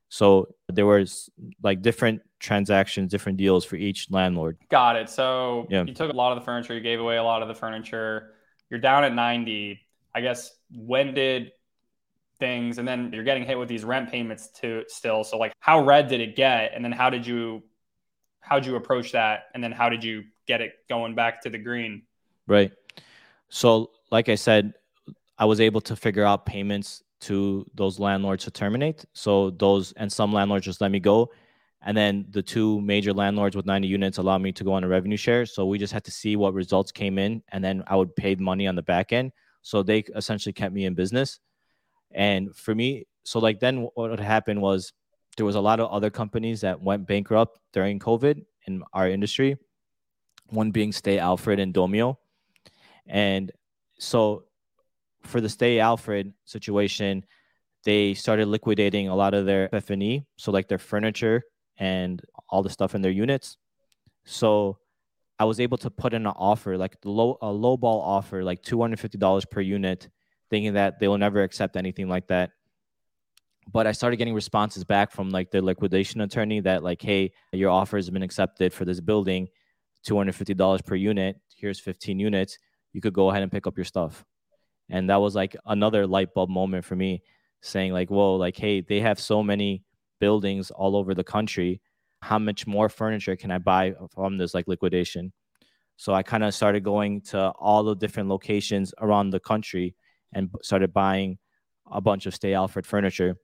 [0.10, 1.30] So there was
[1.64, 4.58] like different transactions, different deals for each landlord.
[4.70, 5.10] Got it.
[5.10, 5.84] So yeah.
[5.84, 8.34] you took a lot of the furniture, you gave away a lot of the furniture.
[8.70, 9.80] You're down at 90.
[10.14, 11.52] I guess when did
[12.40, 15.24] things and then you're getting hit with these rent payments too still.
[15.24, 16.72] So like how red did it get?
[16.74, 17.64] And then how did you
[18.40, 19.46] how did you approach that?
[19.54, 22.04] And then how did you get it going back to the green?
[22.48, 22.72] Right.
[23.50, 24.74] So like I said,
[25.38, 29.06] I was able to figure out payments to those landlords to terminate.
[29.14, 31.32] So those and some landlords just let me go.
[31.82, 34.88] And then the two major landlords with 90 units allowed me to go on a
[34.88, 35.46] revenue share.
[35.46, 38.36] So we just had to see what results came in and then I would pay
[38.36, 39.32] the money on the back end.
[39.62, 41.40] So they essentially kept me in business.
[42.12, 44.94] And for me, so like then what happened was
[45.38, 49.58] there was a lot of other companies that went bankrupt during COVID in our industry.
[50.50, 52.18] One being Stay Alfred and Domio.
[53.08, 53.52] And
[54.00, 54.46] so
[55.24, 57.26] for the Stay Alfred situation,
[57.84, 61.44] they started liquidating a lot of their FF&E, so like their furniture
[61.78, 63.58] and all the stuff in their units.
[64.26, 64.80] So
[65.38, 68.62] I was able to put in an offer, like low a low ball offer, like
[68.64, 70.10] two hundred fifty dollars per unit,
[70.56, 72.52] thinking that they will never accept anything like that.
[73.72, 77.72] But I started getting responses back from like the liquidation attorney that like, hey, your
[77.72, 79.48] offer has been accepted for this building,
[80.04, 81.38] two hundred fifty dollars per unit.
[81.56, 82.58] Here's fifteen units.
[82.94, 84.24] You could go ahead and pick up your stuff
[84.90, 87.22] and that was like another light bulb moment for me
[87.62, 89.84] saying like whoa like hey they have so many
[90.20, 91.82] buildings all over the country
[92.22, 95.32] how much more furniture can i buy from this like liquidation
[95.98, 99.96] so i kind of started going to all the different locations around the country
[100.34, 101.38] and started buying
[101.92, 103.38] a bunch of stay alfred furniture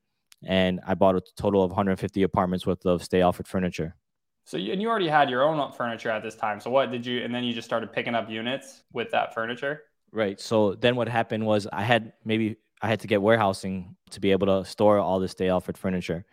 [0.44, 3.96] and i bought a total of 150 apartments worth of stay alfred furniture
[4.44, 7.06] so you, and you already had your own furniture at this time so what did
[7.06, 10.40] you and then you just started picking up units with that furniture Right.
[10.40, 14.32] So then what happened was I had maybe I had to get warehousing to be
[14.32, 16.26] able to store all this Stay Alfred furniture.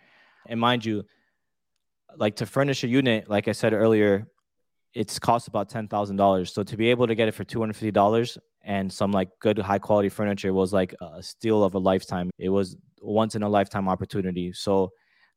[0.46, 1.04] And mind you,
[2.16, 4.26] like to furnish a unit, like I said earlier,
[4.94, 6.52] it's cost about ten thousand dollars.
[6.52, 9.28] So to be able to get it for two hundred fifty dollars and some like
[9.40, 12.30] good high quality furniture was like a steal of a lifetime.
[12.38, 14.52] It was once in a lifetime opportunity.
[14.52, 14.90] So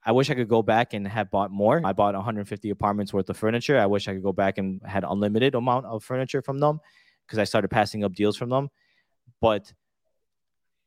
[0.04, 1.82] I wish I could go back and have bought more.
[1.86, 3.80] I bought 150 apartments worth of furniture.
[3.80, 6.80] I wish I could go back and had unlimited amount of furniture from them
[7.26, 8.70] because I started passing up deals from them.
[9.40, 9.72] But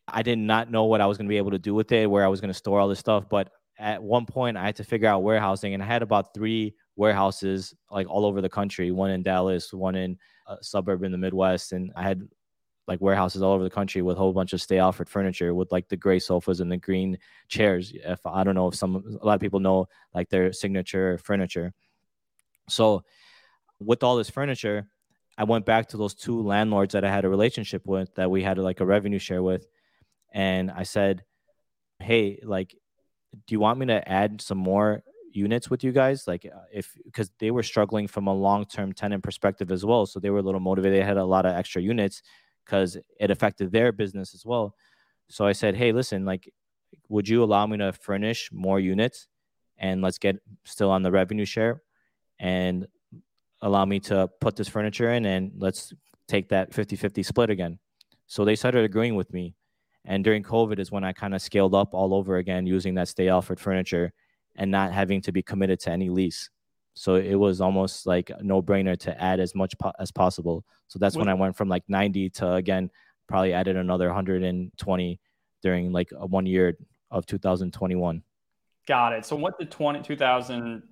[0.09, 2.11] I did not know what I was going to be able to do with it,
[2.11, 3.29] where I was going to store all this stuff.
[3.29, 6.75] But at one point, I had to figure out warehousing, and I had about three
[6.97, 11.19] warehouses like all over the country one in Dallas, one in a suburb in the
[11.19, 11.73] Midwest.
[11.73, 12.29] And I had
[12.87, 15.73] like warehouses all over the country with a whole bunch of Stay Alfred furniture with
[15.73, 17.93] like the gray sofas and the green chairs.
[17.95, 21.73] If I don't know if some a lot of people know like their signature furniture.
[22.69, 23.05] So
[23.81, 24.87] with all this furniture,
[25.37, 28.43] I went back to those two landlords that I had a relationship with that we
[28.43, 29.67] had like a revenue share with.
[30.33, 31.25] And I said,
[32.01, 32.75] Hey, like,
[33.47, 35.03] do you want me to add some more
[35.35, 36.27] units with you guys?
[36.27, 40.07] Like, uh, if because they were struggling from a long term tenant perspective as well.
[40.07, 40.99] So they were a little motivated.
[40.99, 42.23] They had a lot of extra units
[42.65, 44.75] because it affected their business as well.
[45.29, 46.53] So I said, Hey, listen, like,
[47.09, 49.29] would you allow me to furnish more units
[49.77, 51.83] and let's get still on the revenue share?
[52.39, 52.87] And
[53.63, 55.93] allow me to put this furniture in and let's
[56.29, 57.79] take that 50 50 split again.
[58.27, 59.55] So they started agreeing with me.
[60.05, 63.09] And during COVID is when I kind of scaled up all over again using that
[63.09, 64.13] Stay Alfred furniture
[64.57, 66.51] and not having to be committed to any lease.
[66.95, 70.65] So it was almost like no brainer to add as much po- as possible.
[70.87, 72.91] So that's when I went from like 90 to again,
[73.27, 75.21] probably added another 120
[75.63, 76.77] during like a one year
[77.11, 78.23] of 2021.
[78.87, 79.25] Got it.
[79.25, 80.83] So what the 20, 2000,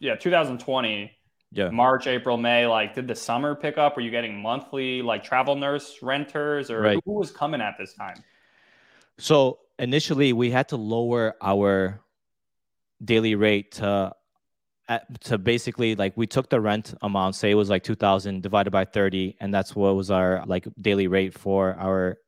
[0.00, 1.10] yeah, 2020,
[1.52, 5.22] yeah march april may like did the summer pick up were you getting monthly like
[5.22, 7.00] travel nurse renters or right.
[7.04, 8.16] who was coming at this time
[9.18, 12.00] so initially we had to lower our
[13.04, 14.12] daily rate to
[15.20, 18.84] to basically like we took the rent amount say it was like 2000 divided by
[18.84, 22.18] 30 and that's what was our like daily rate for our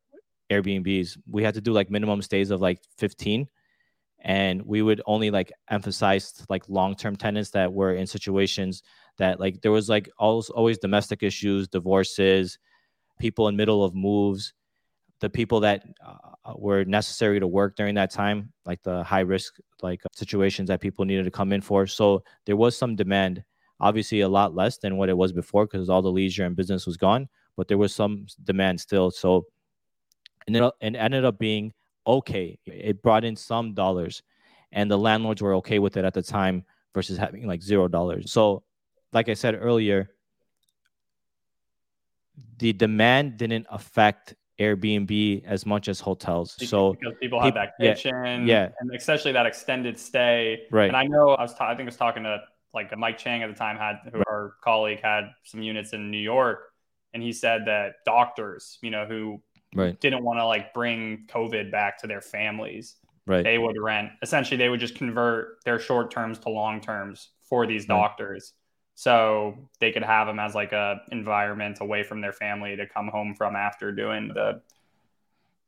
[0.50, 1.18] airbnbs.
[1.28, 3.48] We had to do like minimum stays of like 15
[4.20, 8.82] and we would only like emphasize like long-term tenants that were in situations
[9.18, 12.58] that like there was like always always domestic issues, divorces,
[13.18, 14.54] people in middle of moves,
[15.20, 19.57] the people that uh, were necessary to work during that time, like the high risk
[19.83, 21.87] like situations that people needed to come in for.
[21.87, 23.44] So there was some demand,
[23.81, 26.87] obviously a lot less than what it was before because all the leisure and business
[26.87, 29.11] was gone, but there was some demand still.
[29.11, 29.46] So
[30.46, 31.72] and it, it ended up being
[32.07, 32.59] okay.
[32.66, 34.22] It brought in some dollars,
[34.72, 38.33] and the landlords were okay with it at the time versus having like zero dollars.
[38.33, 38.62] So
[39.12, 40.11] like I said earlier,
[42.59, 46.55] the demand didn't affect Airbnb as much as hotels.
[46.55, 50.62] Because so because people have that kitchen, yeah, yeah, and especially that extended stay.
[50.71, 50.88] Right.
[50.88, 52.40] And I know I was, ta- I think I was talking to
[52.73, 56.19] like Mike Chang at the time had who our colleague had some units in New
[56.19, 56.61] York,
[57.12, 59.43] and he said that doctors, you know, who
[59.75, 60.01] right.
[60.01, 63.43] didn't want to like bring COVID back to their families, right.
[63.43, 64.11] they would rent.
[64.23, 67.97] Essentially, they would just convert their short terms to long terms for these Right.
[67.97, 68.53] doctors
[68.94, 73.09] so they could have them as like a environment away from their family to come
[73.09, 74.61] home from after doing the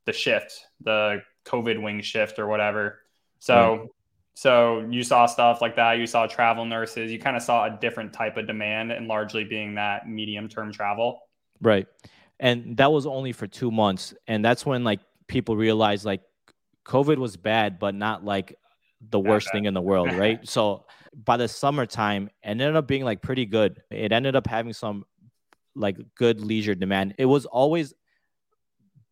[0.05, 3.01] the shift, the COVID wing shift or whatever.
[3.41, 3.89] So right.
[4.35, 5.99] so you saw stuff like that.
[5.99, 7.11] You saw travel nurses.
[7.11, 10.73] You kind of saw a different type of demand, and largely being that medium term
[10.73, 11.23] travel.
[11.61, 11.87] Right,
[12.39, 16.23] and that was only for two months, and that's when like people realized like
[16.85, 18.57] COVID was bad, but not like
[19.11, 20.47] the worst thing in the world, right?
[20.49, 20.87] so
[21.25, 23.83] by the summertime, ended up being like pretty good.
[23.91, 25.05] It ended up having some
[25.75, 27.15] like good leisure demand.
[27.19, 27.95] It was always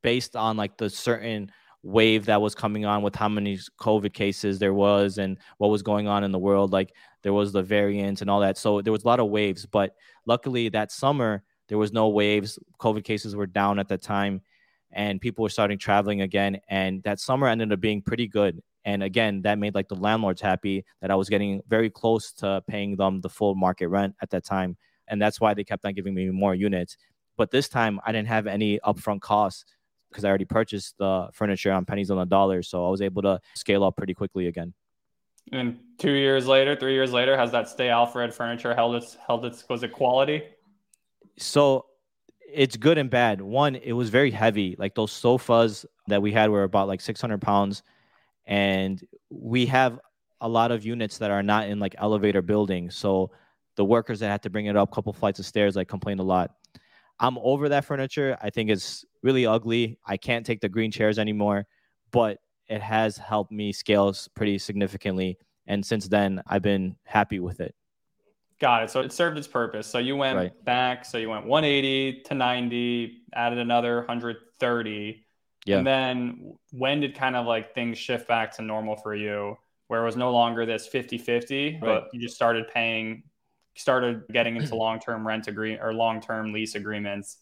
[0.02, 1.50] based on like the certain
[1.82, 5.82] wave that was coming on with how many COVID cases there was and what was
[5.82, 6.72] going on in the world.
[6.72, 8.58] Like there was the variants and all that.
[8.58, 9.66] So there was a lot of waves.
[9.66, 9.94] But
[10.26, 12.58] luckily that summer, there was no waves.
[12.80, 14.42] COVID cases were down at the time
[14.92, 16.60] and people were starting traveling again.
[16.68, 18.62] And that summer ended up being pretty good.
[18.84, 22.62] And again, that made like the landlords happy that I was getting very close to
[22.66, 24.76] paying them the full market rent at that time.
[25.08, 26.96] And that's why they kept on giving me more units.
[27.36, 29.64] But this time I didn't have any upfront costs
[30.10, 32.62] because I already purchased the furniture on pennies on the dollar.
[32.62, 34.72] So I was able to scale up pretty quickly again.
[35.52, 39.44] And two years later, three years later, has that stay Alfred furniture held its held
[39.44, 40.42] its was it quality?
[41.38, 41.86] So
[42.50, 43.40] it's good and bad.
[43.40, 44.76] One, it was very heavy.
[44.78, 47.82] Like those sofas that we had were about like 600 pounds
[48.46, 49.98] and we have
[50.40, 52.96] a lot of units that are not in like elevator buildings.
[52.96, 53.30] So
[53.76, 56.20] the workers that had to bring it up a couple flights of stairs like complained
[56.20, 56.52] a lot.
[57.20, 58.36] I'm over that furniture.
[58.42, 59.98] I think it's really ugly.
[60.04, 61.66] I can't take the green chairs anymore
[62.14, 65.36] but it has helped me scale pretty significantly.
[65.66, 67.74] And since then i've been happy with it.
[68.60, 68.90] Got it.
[68.90, 69.88] So it served its purpose.
[69.88, 70.64] So you went right.
[70.64, 71.04] back.
[71.04, 75.23] So you went 180 to 90 added another 130
[75.64, 75.78] yeah.
[75.78, 79.56] And then when did kind of like things shift back to normal for you
[79.88, 81.80] where it was no longer this 50 50, right.
[81.80, 83.22] but you just started paying,
[83.76, 87.38] started getting into long term rent agree or long term lease agreements.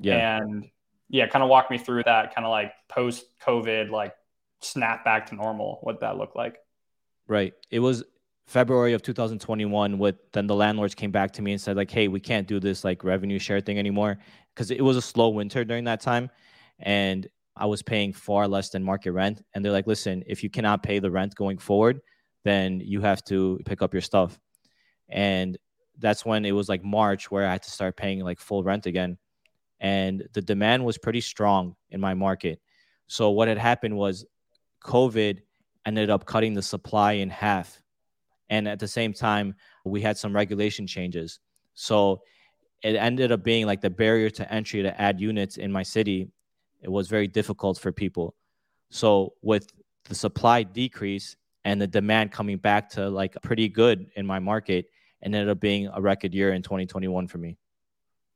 [0.00, 0.38] Yeah.
[0.38, 0.66] And
[1.08, 4.14] yeah, kind of walk me through that kind of like post COVID, like
[4.60, 6.56] snap back to normal, what that looked like.
[7.28, 7.54] Right.
[7.70, 8.04] It was
[8.46, 12.08] February of 2021 with then the landlords came back to me and said like, "Hey,
[12.08, 14.18] we can't do this like revenue share thing anymore
[14.54, 16.30] because it was a slow winter during that time
[16.78, 19.42] and I was paying far less than market rent.
[19.54, 22.00] And they're like, listen, if you cannot pay the rent going forward,
[22.44, 24.38] then you have to pick up your stuff.
[25.08, 25.56] And
[25.98, 28.86] that's when it was like March where I had to start paying like full rent
[28.86, 29.16] again.
[29.80, 32.60] And the demand was pretty strong in my market.
[33.06, 34.26] So what had happened was
[34.82, 35.40] COVID
[35.86, 37.80] ended up cutting the supply in half.
[38.50, 41.40] And at the same time, we had some regulation changes.
[41.74, 42.22] So
[42.82, 46.30] it ended up being like the barrier to entry to add units in my city
[46.86, 48.34] it was very difficult for people.
[48.90, 49.68] So with
[50.04, 54.86] the supply decrease and the demand coming back to like pretty good in my market,
[55.22, 57.56] and ended up being a record year in 2021 for me.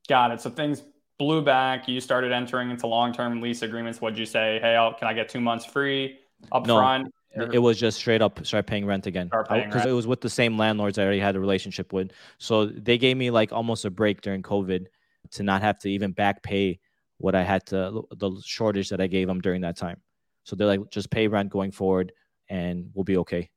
[0.09, 0.41] Got it.
[0.41, 0.83] So things
[1.19, 1.87] blew back.
[1.87, 4.01] You started entering into long-term lease agreements.
[4.01, 4.59] What'd you say?
[4.61, 6.19] Hey, I'll, can I get two months free
[6.51, 7.15] up no, front?
[7.53, 10.59] It was just straight up start paying rent again because it was with the same
[10.59, 12.11] landlords I already had a relationship with.
[12.39, 14.87] So they gave me like almost a break during COVID
[15.33, 16.81] to not have to even back pay
[17.21, 20.01] what I had to the shortage that I gave them during that time.
[20.45, 22.13] So they're like, just pay rent going forward,
[22.49, 23.51] and we'll be okay.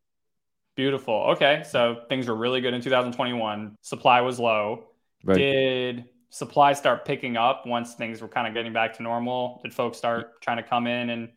[0.76, 1.14] Beautiful.
[1.36, 3.78] Okay, so things were really good in 2021.
[3.82, 4.86] Supply was low.
[5.24, 5.38] Right.
[5.38, 9.62] Did supply start picking up once things were kind of getting back to normal?
[9.64, 11.30] Did folks start trying to come in and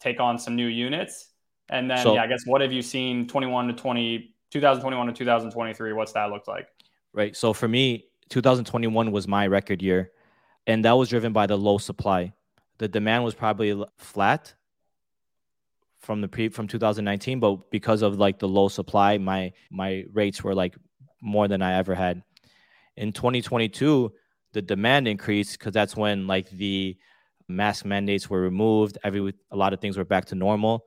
[0.00, 1.28] take on some new units?
[1.68, 5.12] And then, so, yeah, I guess what have you seen 21 to 20, 2021 to
[5.12, 5.92] 2023?
[5.92, 6.68] What's that looked like?
[7.12, 7.36] Right.
[7.36, 10.12] So for me, 2021 was my record year
[10.68, 12.32] and that was driven by the low supply.
[12.76, 14.54] The demand was probably flat
[15.98, 20.44] from the pre from 2019, but because of like the low supply, my my rates
[20.44, 20.76] were like
[21.20, 22.22] more than I ever had.
[22.96, 24.12] In 2022,
[24.52, 26.96] the demand increased because that's when like the
[27.48, 28.98] mask mandates were removed.
[29.02, 30.84] Every a lot of things were back to normal,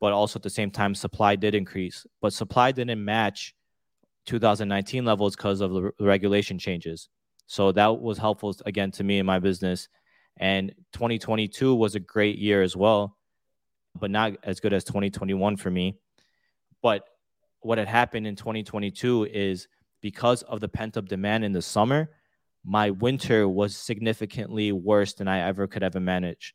[0.00, 2.06] but also at the same time, supply did increase.
[2.22, 3.54] But supply didn't match
[4.26, 7.08] 2019 levels because of the regulation changes.
[7.46, 9.88] So that was helpful again to me in my business.
[10.36, 13.16] And 2022 was a great year as well,
[13.98, 15.96] but not as good as 2021 for me.
[16.82, 17.04] But
[17.60, 19.68] what had happened in 2022 is
[20.00, 22.10] because of the pent up demand in the summer,
[22.64, 26.54] my winter was significantly worse than I ever could have managed,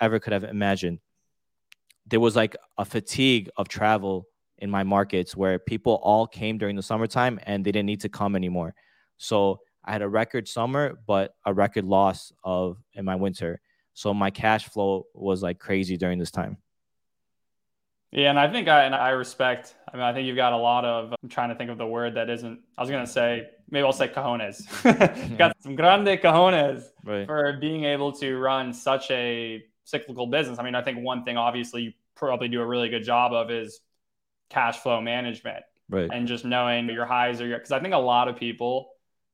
[0.00, 1.00] ever could have imagined.
[2.06, 4.26] There was like a fatigue of travel
[4.58, 8.08] in my markets where people all came during the summertime and they didn't need to
[8.08, 8.74] come anymore.
[9.18, 13.60] So I had a record summer, but a record loss of in my winter.
[13.94, 16.58] So my cash flow was like crazy during this time.
[18.12, 19.74] Yeah, and I think I and I respect.
[19.92, 21.12] I mean, I think you've got a lot of.
[21.22, 22.60] I'm trying to think of the word that isn't.
[22.76, 25.36] I was gonna say maybe I'll say cojones.
[25.38, 27.26] got some grande cojones right.
[27.26, 30.58] for being able to run such a cyclical business.
[30.58, 33.50] I mean, I think one thing obviously you probably do a really good job of
[33.50, 33.80] is
[34.50, 35.64] cash flow management.
[35.88, 36.10] Right.
[36.12, 38.90] And just knowing your highs are your because I think a lot of people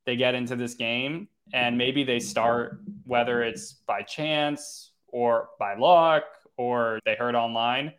[0.06, 5.74] they get into this game and maybe they start whether it's by chance or by
[5.74, 6.24] luck
[6.56, 7.92] or they heard online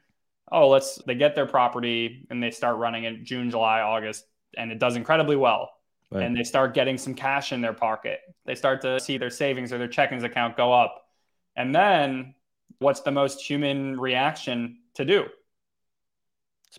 [0.52, 4.26] oh let's they get their property and they start running in june july august
[4.58, 5.72] and it does incredibly well.
[6.12, 6.24] Right.
[6.26, 8.20] and they start getting some cash in their pocket.
[8.46, 11.08] They start to see their savings or their checkings account go up.
[11.56, 12.36] And then
[12.78, 15.26] what's the most human reaction to do?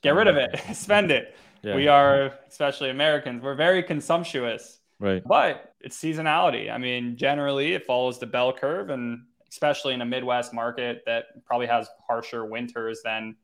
[0.02, 0.60] Get rid of it.
[0.74, 1.37] Spend it.
[1.62, 1.76] Yeah.
[1.76, 5.22] we are especially americans we're very consumptuous Right.
[5.24, 6.70] But it's seasonality.
[6.70, 11.44] I mean, generally it follows the bell curve and especially in a Midwest market that
[11.44, 13.37] probably has harsher winters than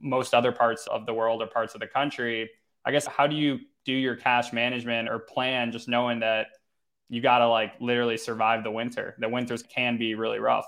[0.00, 2.50] most other parts of the world or parts of the country.
[2.84, 6.48] I guess how do you do your cash management or plan just knowing that
[7.08, 9.14] you got to like literally survive the winter.
[9.18, 10.66] The winters can be really rough.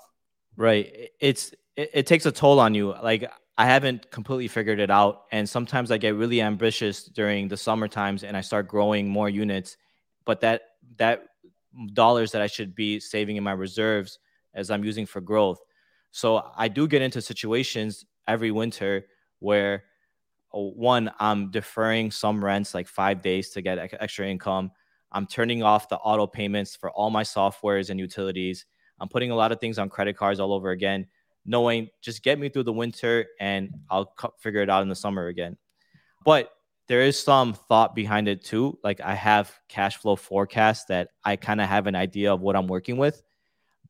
[0.57, 1.11] Right.
[1.21, 2.95] It's it, it takes a toll on you.
[3.03, 5.25] Like I haven't completely figured it out.
[5.31, 9.29] And sometimes I get really ambitious during the summer times and I start growing more
[9.29, 9.77] units.
[10.25, 10.63] But that
[10.97, 11.27] that
[11.93, 14.19] dollars that I should be saving in my reserves
[14.55, 15.59] as I'm using for growth.
[16.11, 19.07] So I do get into situations every winter
[19.41, 19.85] where
[20.55, 24.71] uh, one, I'm deferring some rents like five days to get extra income.
[25.13, 28.67] I'm turning off the auto payments for all my softwares and utilities.
[29.01, 31.07] I'm putting a lot of things on credit cards all over again
[31.47, 35.27] knowing just get me through the winter and I'll figure it out in the summer
[35.27, 35.57] again.
[36.25, 36.51] But
[36.87, 38.79] there is some thought behind it too.
[38.85, 42.57] Like I have cash flow forecasts that I kind of have an idea of what
[42.57, 43.23] I'm working with.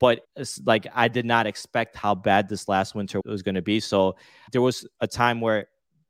[0.00, 3.62] But it's like I did not expect how bad this last winter was going to
[3.62, 3.80] be.
[3.80, 4.16] So
[4.52, 5.68] there was a time where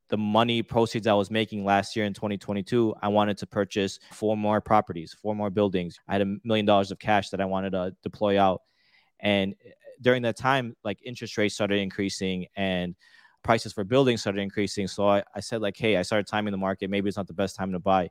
[0.09, 4.37] the money proceeds I was making last year in 2022, I wanted to purchase four
[4.37, 5.99] more properties, four more buildings.
[6.07, 8.61] I had a million dollars of cash that I wanted to deploy out.
[9.19, 9.55] And
[10.01, 12.95] during that time, like interest rates started increasing and
[13.43, 14.87] prices for buildings started increasing.
[14.87, 16.89] So I, I said, like, hey, I started timing the market.
[16.89, 18.09] Maybe it's not the best time to buy.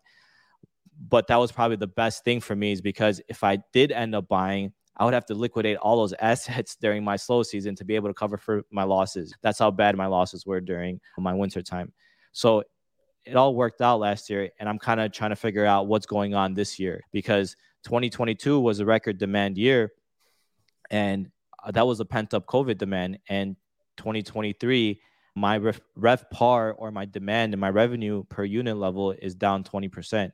[1.08, 4.14] But that was probably the best thing for me is because if I did end
[4.14, 7.84] up buying, I would have to liquidate all those assets during my slow season to
[7.84, 9.34] be able to cover for my losses.
[9.42, 11.92] That's how bad my losses were during my winter time.
[12.32, 12.62] So
[13.24, 14.50] it all worked out last year.
[14.60, 18.60] And I'm kind of trying to figure out what's going on this year because 2022
[18.60, 19.92] was a record demand year.
[20.90, 21.30] And
[21.64, 23.18] Uh, that was a pent up COVID demand.
[23.28, 23.56] And
[23.96, 25.00] 2023,
[25.36, 30.30] my ref, RevPAR or my demand and my revenue per unit level is down 20%.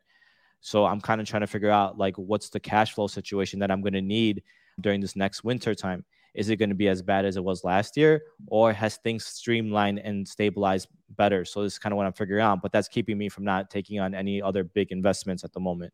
[0.60, 3.70] So I'm kind of trying to figure out like what's the cash flow situation that
[3.70, 4.42] I'm going to need
[4.80, 6.04] during this next winter time.
[6.34, 9.26] Is it going to be as bad as it was last year, or has things
[9.26, 11.44] streamlined and stabilized better?
[11.44, 12.62] So this is kind of what I'm figuring out.
[12.62, 15.92] But that's keeping me from not taking on any other big investments at the moment.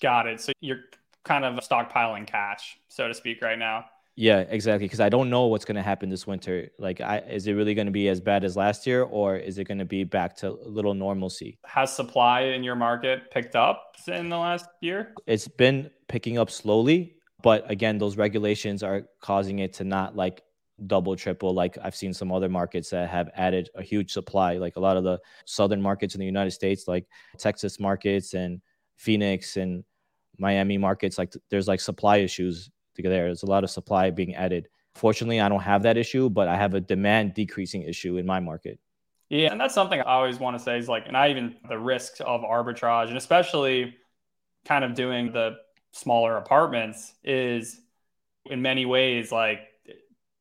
[0.00, 0.40] Got it.
[0.40, 0.82] So you're
[1.24, 3.86] kind of stockpiling cash, so to speak, right now.
[4.16, 4.84] Yeah, exactly.
[4.86, 6.70] Because I don't know what's going to happen this winter.
[6.78, 9.58] Like, I, is it really going to be as bad as last year, or is
[9.58, 11.58] it going to be back to a little normalcy?
[11.66, 15.14] Has supply in your market picked up in the last year?
[15.26, 20.42] It's been picking up slowly, but again, those regulations are causing it to not like
[20.86, 21.52] double, triple.
[21.52, 24.58] Like I've seen some other markets that have added a huge supply.
[24.58, 27.06] Like a lot of the southern markets in the United States, like
[27.38, 28.60] Texas markets and
[28.96, 29.84] Phoenix and
[30.38, 32.70] Miami markets, like there's like supply issues
[33.02, 33.24] there.
[33.24, 34.68] There's a lot of supply being added.
[34.94, 38.40] Fortunately, I don't have that issue, but I have a demand decreasing issue in my
[38.40, 38.78] market.
[39.28, 41.78] Yeah, and that's something I always want to say is like, and I even the
[41.78, 43.96] risks of arbitrage, and especially
[44.64, 45.56] kind of doing the
[45.92, 47.80] smaller apartments is
[48.46, 49.60] in many ways like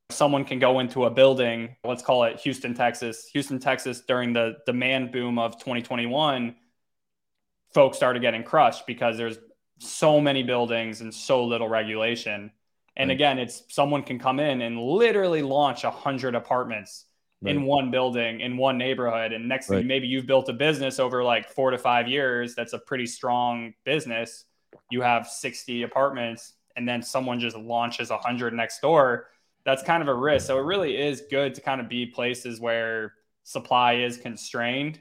[0.09, 3.27] someone can go into a building, let's call it Houston, Texas.
[3.33, 6.55] Houston, Texas, during the demand boom of 2021,
[7.73, 9.37] folks started getting crushed because there's
[9.83, 12.51] so many buildings and so little regulation.
[12.95, 13.15] And right.
[13.15, 17.05] again, it's someone can come in and literally launch a hundred apartments
[17.41, 17.55] right.
[17.55, 19.33] in one building in one neighborhood.
[19.33, 19.77] And next right.
[19.77, 22.55] thing, maybe you've built a business over like four to five years.
[22.55, 24.45] That's a pretty strong business.
[24.89, 29.27] You have 60 apartments and then someone just launches a hundred next door.
[29.65, 30.47] That's kind of a risk.
[30.47, 33.13] So it really is good to kind of be places where
[33.43, 34.99] supply is constrained,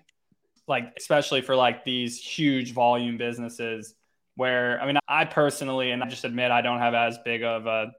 [0.68, 3.94] like especially for like these huge volume businesses
[4.36, 7.66] where I mean, I personally, and I just admit I don't have as big of
[7.66, 7.92] a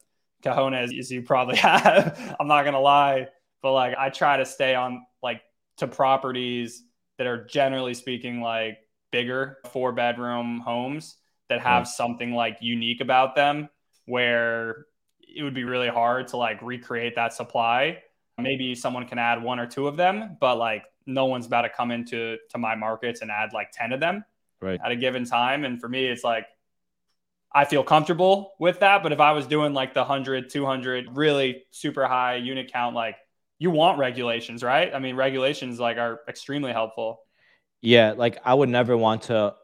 [0.44, 2.36] cojones as you probably have.
[2.40, 3.28] I'm not gonna lie,
[3.62, 5.42] but like I try to stay on like
[5.78, 6.84] to properties
[7.18, 8.78] that are generally speaking like
[9.12, 11.16] bigger four bedroom homes
[11.50, 11.88] that have mm.
[11.88, 13.70] something like unique about them
[14.06, 14.86] where
[15.20, 18.00] it would be really hard to like recreate that supply.
[18.38, 21.70] Maybe someone can add one or two of them, but like no one's about to
[21.70, 24.26] come into to my markets and add like 10 of them
[24.64, 24.80] right.
[24.84, 25.66] at a given time.
[25.66, 26.48] And for me, it's like
[27.54, 29.04] I feel comfortable with that.
[29.04, 33.18] But if I was doing like the 100, 200, really super high unit count, like
[33.60, 34.94] you want regulations, right?
[34.94, 37.20] I mean, regulations like are extremely helpful.
[37.82, 39.56] Yeah, like I would never want to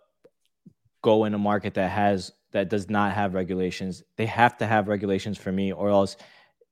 [1.01, 4.03] go in a market that has that does not have regulations.
[4.17, 6.17] They have to have regulations for me, or else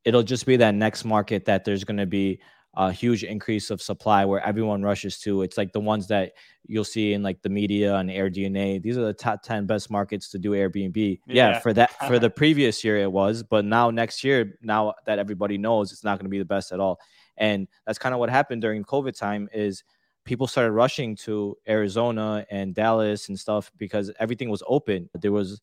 [0.04, 2.40] it'll just be that next market that there's going to be
[2.78, 5.42] a huge increase of supply where everyone rushes to.
[5.42, 6.34] It's like the ones that
[6.68, 8.84] you'll see in like the media and AirDNA.
[8.84, 11.20] These are the top 10 best markets to do Airbnb.
[11.26, 14.94] Yeah, yeah for that for the previous year it was, but now next year, now
[15.08, 17.00] that everybody knows it's not going to be the best at all.
[17.38, 19.84] And that's kind of what happened during COVID time is
[20.24, 25.10] people started rushing to Arizona and Dallas and stuff because everything was open.
[25.16, 25.62] There was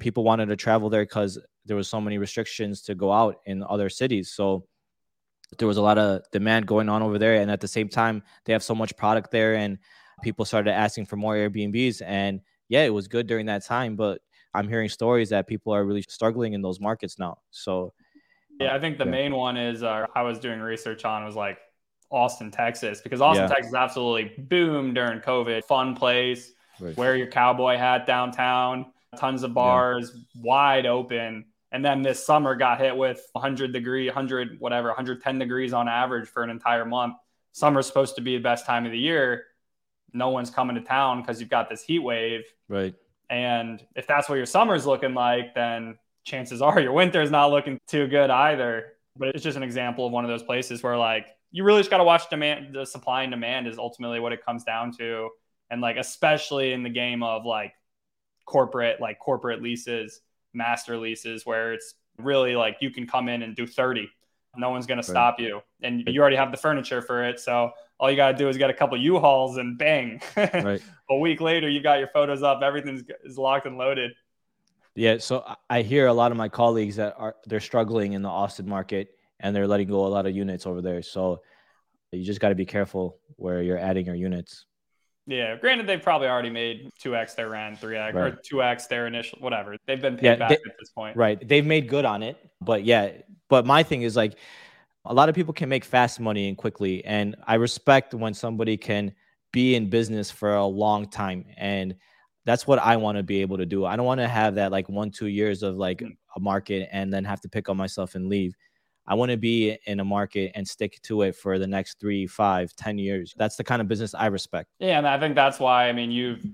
[0.00, 3.62] people wanted to travel there because there was so many restrictions to go out in
[3.62, 4.32] other cities.
[4.32, 4.66] So
[5.58, 8.22] there was a lot of demand going on over there and at the same time
[8.44, 9.78] they have so much product there and
[10.22, 14.20] people started asking for more airbnbs and yeah it was good during that time but
[14.54, 17.92] i'm hearing stories that people are really struggling in those markets now so
[18.58, 19.10] yeah i think the yeah.
[19.10, 21.58] main one is uh, i was doing research on was like
[22.10, 23.54] austin texas because austin yeah.
[23.54, 26.96] texas absolutely boomed during covid fun place right.
[26.96, 28.86] wear your cowboy hat downtown
[29.16, 30.42] tons of bars yeah.
[30.42, 35.72] wide open and then this summer got hit with 100 degree 100 whatever 110 degrees
[35.72, 37.14] on average for an entire month.
[37.52, 39.44] Summer's supposed to be the best time of the year.
[40.12, 42.42] No one's coming to town because you've got this heat wave.
[42.68, 42.94] Right.
[43.28, 47.78] And if that's what your summer's looking like then chances are your winter's not looking
[47.88, 48.92] too good either.
[49.18, 51.90] But it's just an example of one of those places where like you really just
[51.90, 55.30] got to watch demand the supply and demand is ultimately what it comes down to.
[55.70, 57.72] And like especially in the game of like
[58.44, 60.20] corporate like corporate leases
[60.56, 64.08] master leases where it's really like you can come in and do 30
[64.58, 65.60] no one's going to stop you.
[65.82, 68.56] And you already have the furniture for it so all you got to do is
[68.56, 70.20] get a couple u-hauls and bang.
[70.36, 70.82] Right.
[71.10, 74.12] a week later you got your photos up everything's is locked and loaded.
[74.94, 78.28] Yeah so i hear a lot of my colleagues that are they're struggling in the
[78.28, 81.02] austin market and they're letting go a lot of units over there.
[81.02, 81.42] So
[82.12, 84.64] you just got to be careful where you're adding your units
[85.26, 88.32] yeah, granted, they've probably already made two x their rent, three x right.
[88.32, 89.76] or two x their initial whatever.
[89.86, 91.46] They've been paid yeah, back they, at this point, right?
[91.46, 93.12] They've made good on it, but yeah.
[93.48, 94.34] But my thing is like,
[95.04, 98.76] a lot of people can make fast money and quickly, and I respect when somebody
[98.76, 99.12] can
[99.52, 101.96] be in business for a long time, and
[102.44, 103.84] that's what I want to be able to do.
[103.84, 106.16] I don't want to have that like one two years of like mm.
[106.36, 108.54] a market and then have to pick up myself and leave.
[109.08, 112.26] I want to be in a market and stick to it for the next three,
[112.26, 113.34] five, ten years.
[113.36, 114.70] That's the kind of business I respect.
[114.78, 116.44] Yeah, and I think that's why I mean you've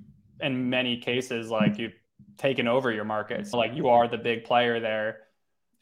[0.40, 1.94] in many cases like you've
[2.36, 3.52] taken over your markets.
[3.52, 5.18] Like you are the big player there.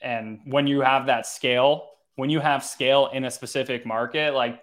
[0.02, 4.60] And when you have that scale, when you have scale in a specific market, like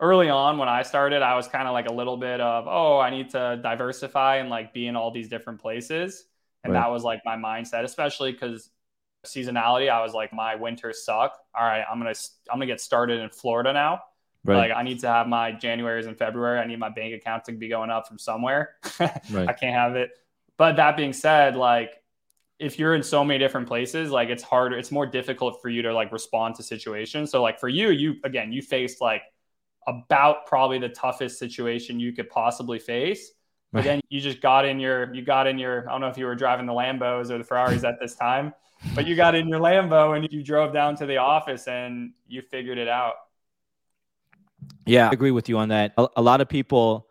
[0.00, 2.98] early on when I started, I was kind of like a little bit of, oh,
[2.98, 6.24] I need to diversify and like be in all these different places.
[6.64, 6.80] And right.
[6.80, 8.70] that was like my mindset, especially because
[9.26, 11.38] seasonality, I was like, my winters suck.
[11.54, 12.14] All right, I'm gonna
[12.50, 14.00] I'm gonna get started in Florida now.
[14.44, 14.68] Right.
[14.68, 16.58] Like I need to have my January's and February.
[16.58, 18.76] I need my bank account to be going up from somewhere.
[19.00, 19.48] right.
[19.48, 20.10] I can't have it.
[20.56, 21.90] But that being said, like
[22.58, 25.82] if you're in so many different places, like it's harder, it's more difficult for you
[25.82, 27.30] to like respond to situations.
[27.30, 29.22] So like for you, you again, you faced like
[29.86, 33.32] about probably the toughest situation you could possibly face.
[33.72, 36.18] But then you just got in your, you got in your, I don't know if
[36.18, 38.52] you were driving the Lambos or the Ferraris at this time,
[38.94, 42.42] but you got in your Lambo and you drove down to the office and you
[42.42, 43.14] figured it out.
[44.86, 45.92] Yeah, I agree with you on that.
[45.96, 47.06] A, a lot of people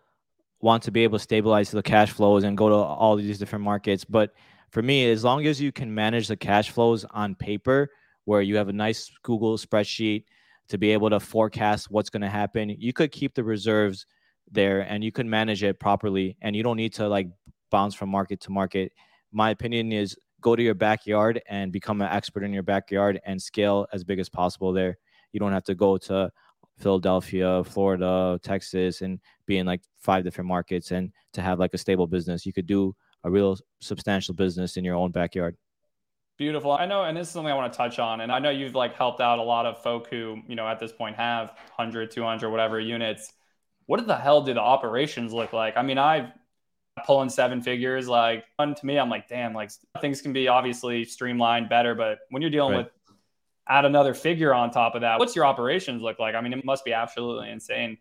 [0.61, 3.63] want to be able to stabilize the cash flows and go to all these different
[3.63, 4.03] markets.
[4.03, 4.33] But
[4.71, 7.89] for me, as long as you can manage the cash flows on paper,
[8.25, 10.25] where you have a nice Google spreadsheet
[10.67, 14.05] to be able to forecast what's going to happen, you could keep the reserves
[14.51, 16.37] there and you can manage it properly.
[16.41, 17.29] And you don't need to like
[17.71, 18.91] bounce from market to market.
[19.31, 23.41] My opinion is go to your backyard and become an expert in your backyard and
[23.41, 24.97] scale as big as possible there.
[25.31, 26.31] You don't have to go to
[26.77, 31.77] Philadelphia, Florida, Texas, and be in like five different markets and to have like a
[31.77, 32.45] stable business.
[32.45, 35.57] You could do a real substantial business in your own backyard.
[36.37, 36.71] Beautiful.
[36.71, 38.21] I know, and this is something I want to touch on.
[38.21, 40.79] And I know you've like helped out a lot of folk who, you know, at
[40.79, 43.33] this point have 100, 200, whatever units.
[43.87, 45.75] What the hell do the operations look like?
[45.75, 46.31] I mean, I've
[47.05, 49.71] pulling seven figures, like to me, I'm like, damn, like
[50.01, 52.85] things can be obviously streamlined better, but when you're dealing right.
[52.85, 52.91] with
[53.67, 56.35] add another figure on top of that, what's your operations look like?
[56.35, 57.97] I mean, it must be absolutely insane.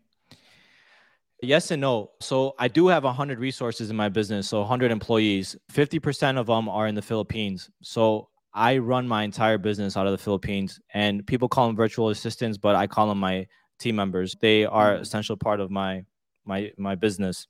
[1.42, 2.10] Yes and no.
[2.20, 5.56] So I do have 100 resources in my business, so 100 employees.
[5.72, 7.70] 50% of them are in the Philippines.
[7.82, 12.08] So I run my entire business out of the Philippines, and people call them virtual
[12.08, 13.46] assistants, but I call them my
[13.78, 14.34] team members.
[14.40, 15.02] They are mm-hmm.
[15.02, 16.04] essential part of my
[16.44, 17.46] my my business.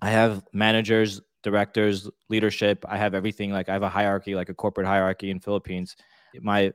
[0.00, 2.84] I have managers directors, leadership.
[2.88, 3.52] I have everything.
[3.52, 5.96] Like I have a hierarchy, like a corporate hierarchy in Philippines.
[6.40, 6.72] My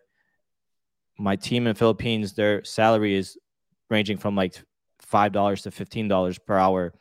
[1.17, 3.37] my team in Philippines, their salary is
[3.89, 4.61] ranging from like
[4.99, 6.93] five dollars to fifteen dollars per hour.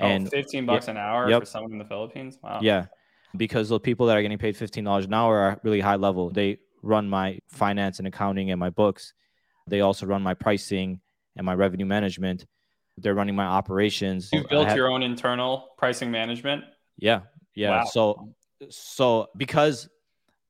[0.00, 1.42] Oh, and 15 bucks yeah, an hour yep.
[1.42, 2.38] for someone in the Philippines.
[2.40, 2.60] Wow.
[2.62, 2.86] Yeah.
[3.36, 6.30] Because the people that are getting paid $15 an hour are really high level.
[6.30, 9.12] They run my finance and accounting and my books.
[9.66, 11.00] They also run my pricing
[11.36, 12.46] and my revenue management.
[13.00, 14.30] They're running my operations.
[14.32, 16.64] You built have, your own internal pricing management?
[16.96, 17.22] Yeah.
[17.54, 17.70] Yeah.
[17.70, 17.84] Wow.
[17.84, 18.34] So
[18.70, 19.88] so because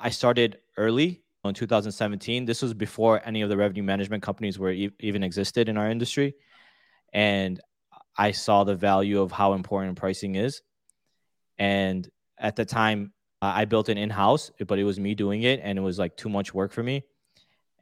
[0.01, 4.72] I started early in 2017, this was before any of the revenue management companies were
[4.72, 6.34] e- even existed in our industry.
[7.12, 7.61] And
[8.16, 10.62] I saw the value of how important pricing is.
[11.59, 15.42] And at the time, uh, I built it in house, but it was me doing
[15.42, 17.05] it, and it was like too much work for me.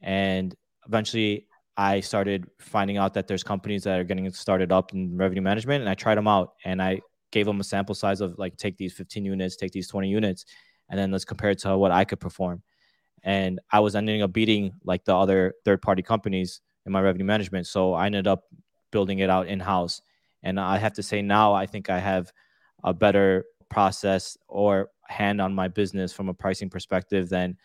[0.02, 0.54] And
[0.86, 1.46] eventually,
[1.76, 5.82] I started finding out that there's companies that are getting started up in revenue management,
[5.82, 7.00] and I tried them out, and I
[7.32, 10.46] gave them a sample size of like take these 15 units, take these 20 units,
[10.88, 12.62] and then let's compare it to what I could perform.
[13.22, 17.24] And I was ending up beating like the other third party companies in my revenue
[17.24, 17.66] management.
[17.66, 18.44] So I ended up
[18.92, 20.00] building it out in house.
[20.42, 22.30] And I have to say now, I think I have
[22.84, 27.56] a better process or hand on my business from a pricing perspective than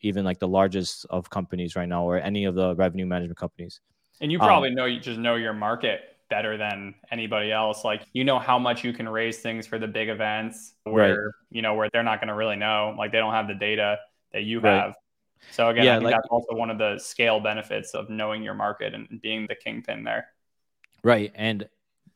[0.00, 3.80] even like the largest of companies right now or any of the revenue management companies.
[4.20, 7.84] And you probably um, know you just know your market better than anybody else.
[7.84, 11.32] Like you know how much you can raise things for the big events where right.
[11.50, 12.94] you know where they're not going to really know.
[12.96, 13.98] Like they don't have the data
[14.32, 14.74] that you right.
[14.74, 14.94] have.
[15.50, 18.42] So again, yeah, I think like, that's also one of the scale benefits of knowing
[18.42, 20.28] your market and being the kingpin there.
[21.02, 21.32] Right.
[21.34, 21.68] And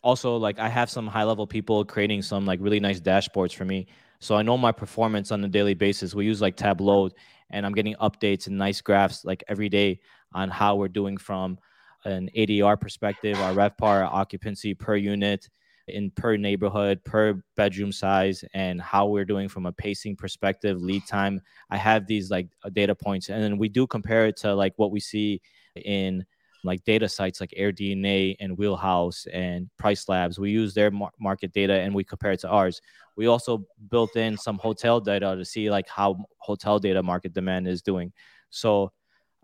[0.02, 3.64] also like I have some high level people creating some like really nice dashboards for
[3.64, 3.88] me.
[4.20, 6.14] So I know my performance on a daily basis.
[6.14, 7.10] We use like Tableau
[7.50, 10.00] and I'm getting updates and nice graphs like every day
[10.32, 11.58] on how we're doing from
[12.04, 15.48] an ADR perspective, our RevPAR our occupancy per unit,
[15.88, 21.06] in per neighborhood, per bedroom size, and how we're doing from a pacing perspective, lead
[21.06, 21.40] time.
[21.70, 24.90] I have these like data points, and then we do compare it to like what
[24.90, 25.40] we see
[25.76, 26.24] in
[26.66, 30.38] like data sites like AirDNA and Wheelhouse and Price Labs.
[30.38, 32.80] We use their mar- market data and we compare it to ours.
[33.16, 37.66] We also built in some hotel data to see like how hotel data market demand
[37.68, 38.12] is doing.
[38.50, 38.92] So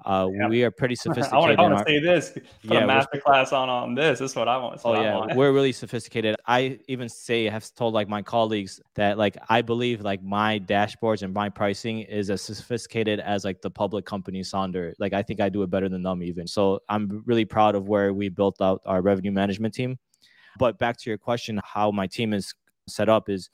[0.05, 0.49] uh, yeah.
[0.49, 1.59] we are pretty sophisticated.
[1.59, 2.31] I want to say this.
[2.31, 4.19] Put yeah, a master class on on this.
[4.19, 4.81] This is what I want.
[4.85, 6.37] Oh yeah, we're really sophisticated.
[6.47, 11.23] I even say have told like my colleagues that like I believe like my dashboards
[11.23, 14.93] and my pricing is as sophisticated as like the public company Sonder.
[14.99, 16.47] Like I think I do it better than them even.
[16.47, 19.99] So I'm really proud of where we built out our revenue management team.
[20.59, 22.55] But back to your question, how my team is
[22.87, 23.49] set up is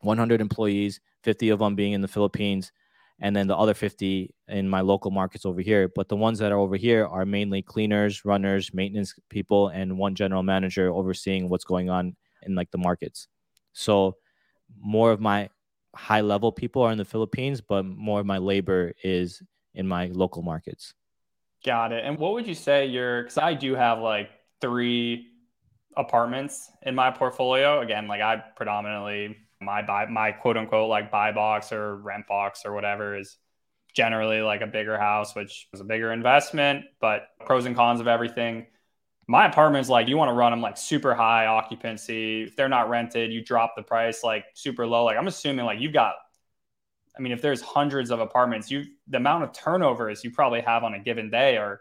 [0.00, 2.72] 100 employees, 50 of them being in the Philippines
[3.20, 5.88] and then the other 50 in my local markets over here.
[5.94, 10.14] But the ones that are over here are mainly cleaners, runners, maintenance people, and one
[10.14, 13.28] general manager overseeing what's going on in like the markets.
[13.72, 14.16] So
[14.78, 15.50] more of my
[15.94, 19.42] high level people are in the Philippines, but more of my labor is
[19.74, 20.94] in my local markets.
[21.64, 22.04] Got it.
[22.04, 25.26] And what would you say your, because I do have like three
[25.96, 27.80] apartments in my portfolio.
[27.80, 32.62] Again, like I predominantly my buy my quote unquote like buy box or rent box
[32.64, 33.36] or whatever is
[33.94, 38.06] generally like a bigger house, which is a bigger investment, but pros and cons of
[38.06, 38.66] everything.
[39.26, 42.42] My apartment's like you want to run them like super high occupancy.
[42.42, 45.04] If they're not rented, you drop the price like super low.
[45.04, 46.14] Like I'm assuming like you've got
[47.16, 50.84] I mean, if there's hundreds of apartments, you the amount of turnovers you probably have
[50.84, 51.80] on a given day are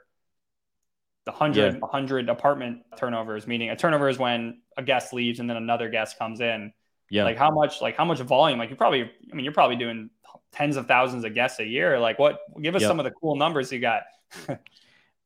[1.25, 1.80] the 100 yeah.
[1.80, 6.17] 100 apartment turnovers meaning a turnover is when a guest leaves and then another guest
[6.17, 6.73] comes in
[7.10, 7.24] yeah.
[7.24, 8.60] Like how much, like how much volume?
[8.60, 10.10] Like you probably, I mean, you're probably doing
[10.51, 11.99] tens of thousands of guests a year.
[11.99, 12.39] Like what?
[12.62, 12.89] Give us yep.
[12.89, 14.03] some of the cool numbers you got.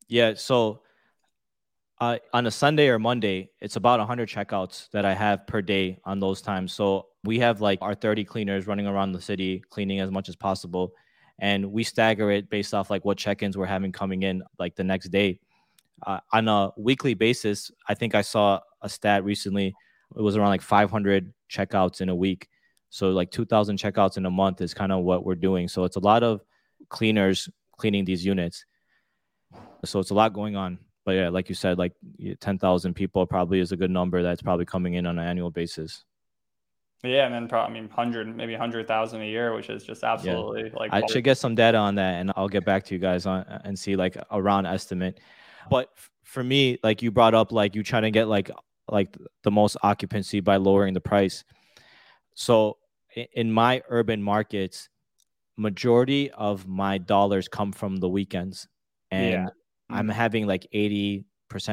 [0.07, 0.33] yeah.
[0.35, 0.81] So
[1.99, 5.99] uh, on a Sunday or Monday, it's about 100 checkouts that I have per day
[6.03, 6.73] on those times.
[6.73, 10.35] So we have like our 30 cleaners running around the city, cleaning as much as
[10.35, 10.91] possible.
[11.39, 14.75] And we stagger it based off like what check ins we're having coming in like
[14.75, 15.39] the next day.
[16.05, 19.73] Uh, on a weekly basis, I think I saw a stat recently
[20.15, 22.47] it was around like 500 checkouts in a week.
[22.89, 25.67] So like 2000 checkouts in a month is kind of what we're doing.
[25.67, 26.41] So it's a lot of
[26.89, 28.65] cleaners cleaning these units.
[29.85, 30.79] So it's a lot going on.
[31.05, 31.93] But yeah, like you said, like
[32.39, 36.05] 10,000 people probably is a good number that's probably coming in on an annual basis.
[37.03, 40.05] Yeah, and then probably I mean hundred, maybe hundred thousand a year, which is just
[40.05, 40.79] absolutely yeah.
[40.79, 40.93] like.
[40.93, 43.43] I should get some data on that, and I'll get back to you guys on
[43.65, 45.19] and see like a round estimate.
[45.69, 45.89] But
[46.23, 48.49] for me, like you brought up, like you trying to get like
[48.89, 51.43] like the most occupancy by lowering the price.
[52.35, 52.77] So
[53.33, 54.89] in my urban markets,
[55.57, 58.67] majority of my dollars come from the weekends.
[59.11, 59.49] And yeah.
[59.89, 61.23] I'm having like 80%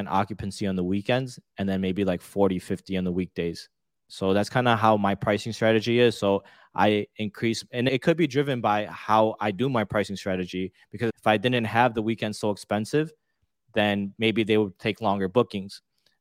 [0.08, 3.68] occupancy on the weekends and then maybe like 40, 50 on the weekdays.
[4.08, 6.18] So that's kind of how my pricing strategy is.
[6.18, 6.42] So
[6.74, 10.72] I increase, and it could be driven by how I do my pricing strategy.
[10.90, 13.12] Because if I didn't have the weekend so expensive,
[13.72, 15.80] then maybe they would take longer bookings.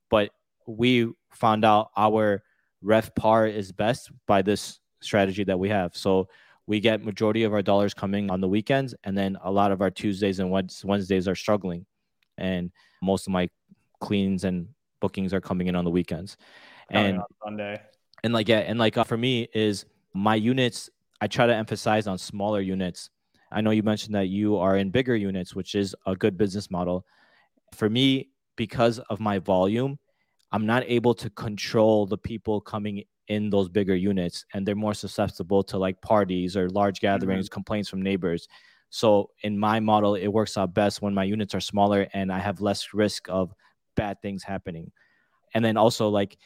[0.10, 0.30] But
[0.70, 2.44] we found out our
[2.84, 5.96] RevPAR is best by this strategy that we have.
[5.96, 6.28] So
[6.68, 9.82] we get majority of our dollars coming on the weekends, and then a lot of
[9.82, 11.86] our Tuesdays and Wednesdays are struggling,
[12.38, 13.50] and most of my
[14.00, 14.68] cleans and
[15.00, 16.38] bookings are coming in on the weekends.
[16.92, 17.82] and Sunday.
[18.24, 20.90] And like yeah, and like uh, for me is my units.
[21.22, 23.10] I try to emphasize on smaller units.
[23.52, 26.70] I know you mentioned that you are in bigger units, which is a good business
[26.70, 27.06] model.
[27.74, 29.98] For me, because of my volume,
[30.52, 34.96] I'm not able to control the people coming in those bigger units and they're more
[34.96, 37.54] susceptible to like parties or large gatherings, mm-hmm.
[37.54, 38.48] complaints from neighbors.
[38.90, 42.40] So in my model, it works out best when my units are smaller and I
[42.40, 43.54] have less risk of
[43.96, 44.92] bad things happening.
[45.54, 46.38] And then also like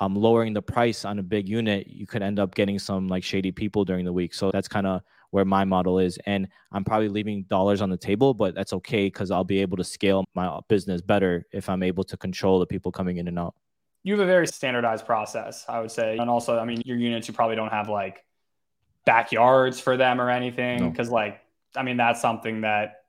[0.00, 3.24] um lowering the price on a big unit, you could end up getting some like
[3.24, 4.32] shady people during the week.
[4.32, 6.18] So that's kind of where my model is.
[6.26, 9.76] And I'm probably leaving dollars on the table, but that's okay because I'll be able
[9.76, 13.28] to scale my uh, business better if I'm able to control the people coming in
[13.28, 13.54] and out
[14.02, 16.16] you have a very standardized process, I would say.
[16.16, 18.24] And also, I mean, your units, you probably don't have like
[19.04, 20.80] backyards for them or anything.
[20.80, 20.90] No.
[20.92, 21.40] Cause like,
[21.76, 23.02] I mean, that's something that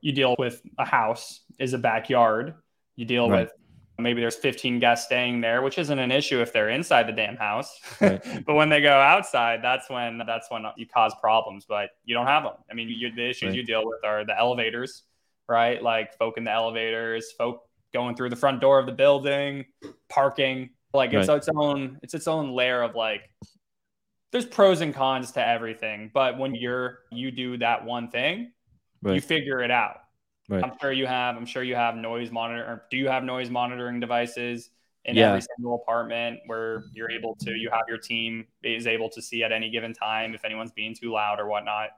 [0.00, 2.54] you deal with a house is a backyard.
[2.96, 3.42] You deal right.
[3.42, 3.52] with
[3.98, 7.36] maybe there's 15 guests staying there, which isn't an issue if they're inside the damn
[7.36, 7.78] house.
[8.00, 8.22] Right.
[8.46, 11.64] but when they go outside, that's when that's when you cause problems.
[11.68, 12.54] But you don't have them.
[12.70, 13.56] I mean, you, the issues right.
[13.56, 15.04] you deal with are the elevators,
[15.48, 15.82] right?
[15.82, 19.64] Like folk in the elevators, folk going through the front door of the building,
[20.08, 20.70] parking.
[20.92, 21.38] Like it's right.
[21.38, 23.22] its own it's its own layer of like
[24.32, 26.10] there's pros and cons to everything.
[26.12, 28.52] But when you're you do that one thing,
[29.04, 29.98] you figure it out.
[30.48, 30.62] Right.
[30.62, 31.36] I'm sure you have.
[31.36, 32.84] I'm sure you have noise monitor.
[32.90, 34.70] do you have noise monitoring devices
[35.06, 35.28] in yeah.
[35.28, 37.52] every single apartment where you're able to?
[37.52, 40.94] You have your team is able to see at any given time if anyone's being
[40.94, 41.90] too loud or whatnot.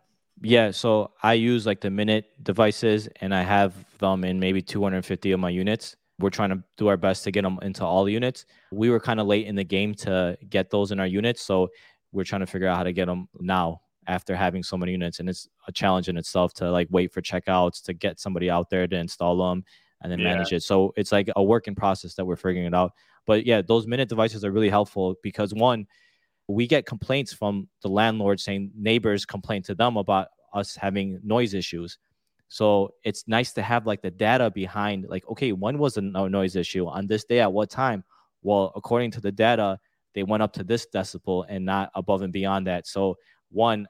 [0.42, 5.32] Yeah, so I use like the Minut devices and I have them in maybe 250
[5.32, 5.97] of my units.
[6.18, 8.47] We're trying to do our best to get them into all the units.
[8.70, 11.68] We were kind of late in the game to get those in our units, so
[12.12, 15.20] we're trying to figure out how to get them now after having so many units
[15.20, 18.70] and it's a challenge in itself to like wait for checkouts to get somebody out
[18.70, 19.64] there to install them
[20.02, 20.34] and then yeah.
[20.34, 20.62] manage it.
[20.62, 22.92] So it's like a work in process that we're figuring it out.
[23.26, 25.86] But yeah, those Minut devices are really helpful because one,
[26.48, 31.54] we get complaints from the landlord saying neighbors complain to them about us having noise
[31.54, 31.98] issues.
[32.48, 36.54] So it's nice to have like the data behind like, okay, when was a noise
[36.54, 38.04] issue on this day at what time?
[38.42, 39.80] Well, according to the data,
[40.14, 42.86] they went up to this decibel and not above and beyond that.
[42.86, 43.16] So
[43.50, 43.88] one,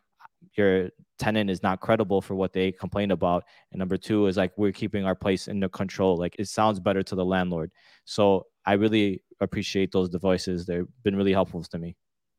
[0.56, 3.44] your tenant is not credible for what they complained about.
[3.72, 6.16] And number two is like we're keeping our place under control.
[6.16, 7.70] Like it sounds better to the landlord.
[8.04, 10.66] So I really appreciate those devices.
[10.66, 11.96] They've been really helpful to me.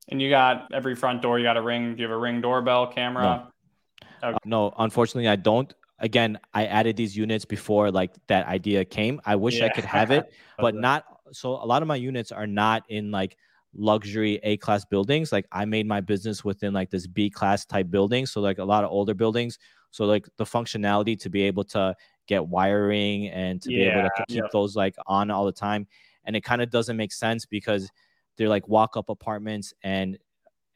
[0.10, 1.96] And you got every front door, you got a ring.
[1.96, 3.24] Do you have a ring doorbell camera?
[3.24, 4.36] No, okay.
[4.36, 5.74] uh, no unfortunately, I don't.
[6.00, 9.20] Again, I added these units before like that idea came.
[9.26, 9.66] I wish yeah.
[9.66, 11.06] I could have it, but not.
[11.34, 13.36] So a lot of my units are not in like
[13.74, 15.32] luxury A class buildings.
[15.32, 18.26] Like I made my business within like this B class type building.
[18.26, 19.60] So like a lot of older buildings.
[19.92, 21.96] So like the functionality to be able to
[22.28, 25.88] get wiring and to yeah, be able to keep those like on all the time.
[26.26, 27.90] And it kind of doesn't make sense because
[28.38, 30.18] they're like walk up apartments and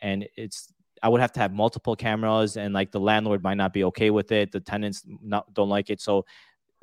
[0.02, 0.74] and it's
[1.04, 4.12] I would have to have multiple cameras and like the landlord might not be okay
[4.12, 4.52] with it.
[4.52, 6.00] The tenants not, don't like it.
[6.00, 6.26] So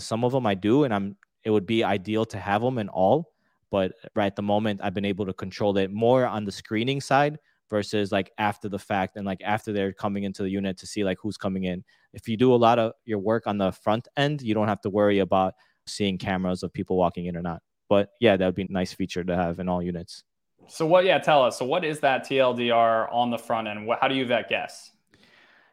[0.01, 2.89] some of them I do, and I'm it would be ideal to have them in
[2.89, 3.33] all.
[3.71, 7.01] But right at the moment, I've been able to control it more on the screening
[7.01, 7.39] side
[7.69, 11.05] versus like after the fact and like after they're coming into the unit to see
[11.05, 11.85] like who's coming in.
[12.13, 14.81] If you do a lot of your work on the front end, you don't have
[14.83, 15.55] to worry about
[15.87, 17.63] seeing cameras of people walking in or not.
[17.89, 20.25] But yeah, that would be a nice feature to have in all units.
[20.67, 21.05] So what?
[21.05, 21.59] Yeah, tell us.
[21.59, 23.89] So what is that TLDR on the front end?
[24.01, 24.93] How do you vet guests?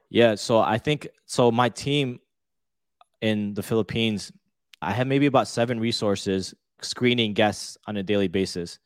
[0.10, 1.52] Yeah, so I think so.
[1.52, 2.20] My team
[3.22, 4.32] in the Philippines,
[4.82, 8.80] I have maybe about seven resources screening guests on a daily basis,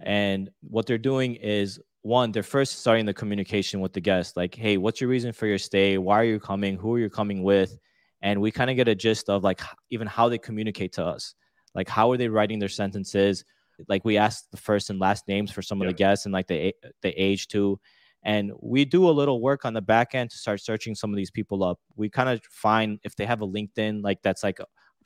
[0.00, 4.54] and what they're doing is one, they're first starting the communication with the guest, like,
[4.54, 5.98] hey, what's your reason for your stay?
[5.98, 6.76] Why are you coming?
[6.76, 7.78] Who are you coming with?
[8.22, 11.34] And we kind of get a gist of like even how they communicate to us,
[11.74, 13.44] like how are they writing their sentences
[13.88, 16.46] like we asked the first and last names for some of the guests and like
[16.46, 17.78] the the age too
[18.24, 21.16] and we do a little work on the back end to start searching some of
[21.16, 24.60] these people up we kind of find if they have a linkedin like that's like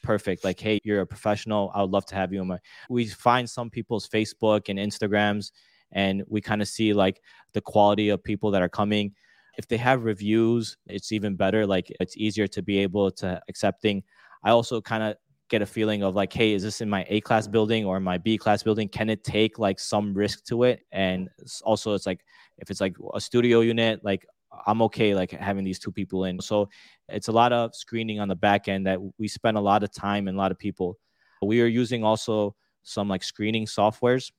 [0.06, 3.06] perfect like hey you're a professional i would love to have you in my we
[3.06, 5.50] find some people's facebook and instagrams
[5.92, 7.20] and we kind of see like
[7.52, 9.12] the quality of people that are coming
[9.58, 14.02] if they have reviews it's even better like it's easier to be able to accepting
[14.44, 15.16] i also kind of
[15.48, 18.18] get a feeling of like, hey, is this in my A class building or my
[18.18, 18.88] B class building?
[18.88, 20.80] Can it take like some risk to it?
[20.92, 21.28] And
[21.64, 22.24] also, it's like
[22.58, 24.26] if it's like a studio unit, like
[24.66, 26.40] I'm okay like having these two people in.
[26.40, 26.68] So
[27.08, 29.92] it's a lot of screening on the back end that we spend a lot of
[29.92, 30.98] time and a lot of people.
[31.42, 34.30] We are using also some like screening softwares.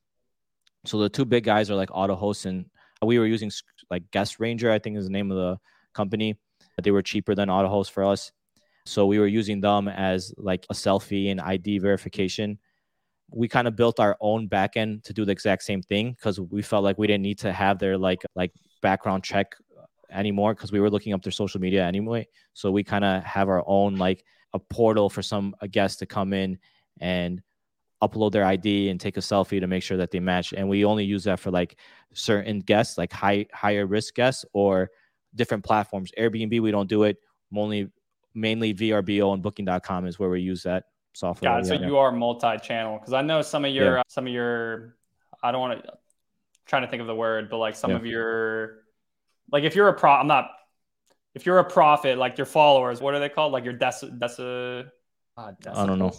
[0.84, 2.66] So the two big guys are like AutoHost and
[3.02, 3.50] we were using
[3.90, 5.58] like Guest Ranger, I think is the name of the
[5.94, 6.38] company.
[6.82, 8.32] They were cheaper than AutoHost for us.
[8.86, 12.58] So we were using them as like a selfie and ID verification.
[13.30, 16.62] We kind of built our own backend to do the exact same thing because we
[16.62, 19.54] felt like we didn't need to have their like like background check
[20.10, 22.26] anymore because we were looking up their social media anyway.
[22.54, 26.06] So we kind of have our own like a portal for some a guest to
[26.06, 26.58] come in
[27.00, 27.42] and
[28.02, 30.52] upload their ID and take a selfie to make sure that they match.
[30.52, 31.78] And we only use that for like
[32.14, 34.90] certain guests, like high higher risk guests or
[35.34, 36.10] different platforms.
[36.18, 37.18] Airbnb, we don't do it.
[37.54, 37.88] Only
[38.34, 41.50] mainly VRBO and Booking.com is where we use that software.
[41.50, 41.66] Got it.
[41.66, 44.02] So you are multi-channel because I know some of your yeah.
[44.08, 44.96] some of your
[45.42, 45.92] I don't want to
[46.66, 47.96] trying to think of the word, but like some yeah.
[47.96, 48.84] of your
[49.52, 50.50] like if you're a pro, I'm not.
[51.34, 53.52] If you're a prophet, like your followers, what are they called?
[53.52, 54.88] Like your deci, deci,
[55.36, 56.12] uh, I don't know.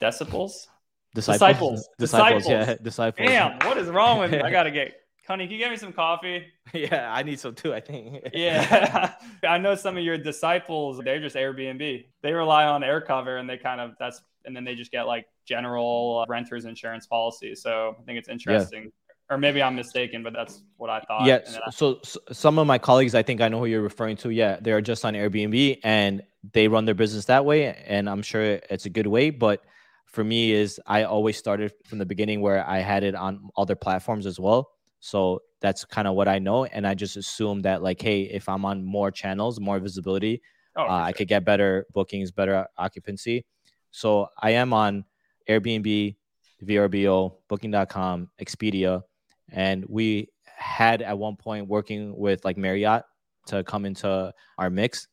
[0.00, 0.66] Decibels.
[1.14, 1.88] Disciples.
[1.88, 1.88] Disciples.
[1.98, 2.48] Disciples.
[2.48, 3.28] Yeah, disciples.
[3.28, 4.40] Damn, what is wrong with me?
[4.40, 4.94] I gotta get.
[5.26, 6.46] Connie, can you get me some coffee?
[6.72, 7.74] Yeah, I need some too.
[7.74, 8.28] I think.
[8.32, 9.12] yeah,
[9.46, 11.00] I know some of your disciples.
[11.04, 12.06] They're just Airbnb.
[12.22, 15.26] They rely on AirCover, and they kind of that's, and then they just get like
[15.44, 17.54] general renters insurance policy.
[17.54, 18.84] So I think it's interesting.
[18.84, 18.88] Yeah
[19.32, 21.24] or maybe I'm mistaken, but that's what I thought.
[21.24, 21.38] Yeah.
[21.66, 24.30] I- so, so, some of my colleagues, I think I know who you're referring to.
[24.30, 26.22] Yeah, they are just on Airbnb and
[26.52, 29.30] they run their business that way, and I'm sure it's a good way.
[29.30, 29.64] But
[30.06, 33.74] for me, is I always started from the beginning where I had it on other
[33.74, 34.70] platforms as well.
[35.00, 38.48] So that's kind of what I know, and I just assume that like, hey, if
[38.48, 40.42] I'm on more channels, more visibility,
[40.76, 41.06] oh, uh, sure.
[41.08, 43.46] I could get better bookings, better occupancy.
[43.92, 45.04] So I am on
[45.48, 46.16] Airbnb,
[46.64, 49.02] VRBO, Booking.com, Expedia
[49.50, 53.02] and we had at one point working with like Marriott
[53.46, 55.08] to come into our mix,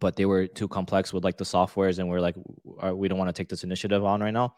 [0.00, 2.36] but they were too complex with like the softwares, and we're like,
[2.84, 4.54] uh, we don't want to take this initiative on right now.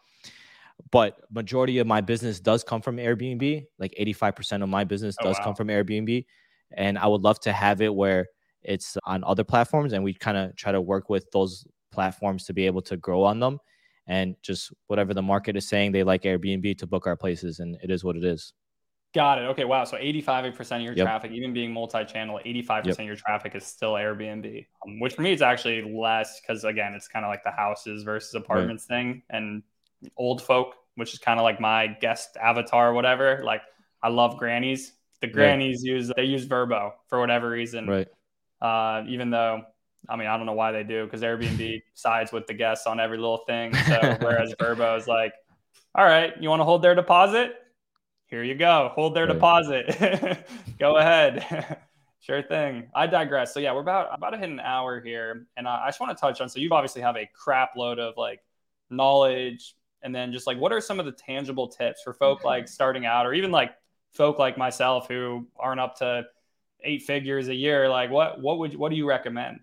[0.91, 3.65] But majority of my business does come from Airbnb.
[3.79, 5.45] Like 85% of my business oh, does wow.
[5.45, 6.25] come from Airbnb,
[6.71, 8.27] and I would love to have it where
[8.63, 12.53] it's on other platforms, and we kind of try to work with those platforms to
[12.53, 13.59] be able to grow on them
[14.07, 17.77] and just whatever the market is saying they like airbnb to book our places and
[17.83, 18.53] it is what it is
[19.15, 19.45] Got it.
[19.45, 19.65] Okay.
[19.65, 19.83] Wow.
[19.85, 21.05] So 85% of your yep.
[21.05, 22.99] traffic, even being multi-channel, 85% yep.
[22.99, 26.93] of your traffic is still Airbnb, um, which for me is actually less because again,
[26.93, 28.97] it's kind of like the houses versus apartments right.
[28.97, 29.63] thing and
[30.17, 33.41] old folk, which is kind of like my guest avatar or whatever.
[33.43, 33.61] Like
[34.03, 34.91] I love grannies.
[35.21, 35.95] The grannies right.
[35.95, 37.87] use, they use VRBO for whatever reason.
[37.87, 38.07] Right.
[38.61, 39.63] Uh, even though,
[40.09, 42.99] I mean, I don't know why they do because Airbnb sides with the guests on
[42.99, 43.73] every little thing.
[43.73, 45.33] So whereas VRBO is like,
[45.95, 47.55] all right, you want to hold their deposit?
[48.27, 48.91] here you go.
[48.93, 49.33] Hold their right.
[49.33, 50.45] deposit.
[50.79, 51.77] go ahead.
[52.19, 52.89] sure thing.
[52.93, 53.53] I digress.
[53.53, 56.19] So yeah, we're about about to hit an hour here, and I just want to
[56.19, 56.49] touch on.
[56.49, 58.41] So you obviously have a crap load of like
[58.89, 62.47] knowledge, and then just like what are some of the tangible tips for folk mm-hmm.
[62.47, 63.71] like starting out, or even like
[64.13, 66.23] folk like myself who aren't up to
[66.83, 67.89] eight figures a year?
[67.89, 69.61] Like what what would what do you recommend?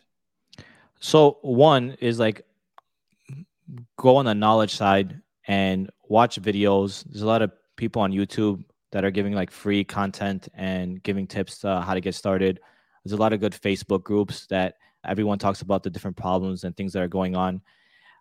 [1.05, 2.47] So one is like
[3.99, 7.05] go on the knowledge side and watch videos.
[7.05, 11.27] There's a lot of people on YouTube that are giving like free content and giving
[11.27, 12.59] tips how to get started.
[13.05, 16.75] There's a lot of good Facebook groups that everyone talks about the different problems and
[16.75, 17.61] things that are going on.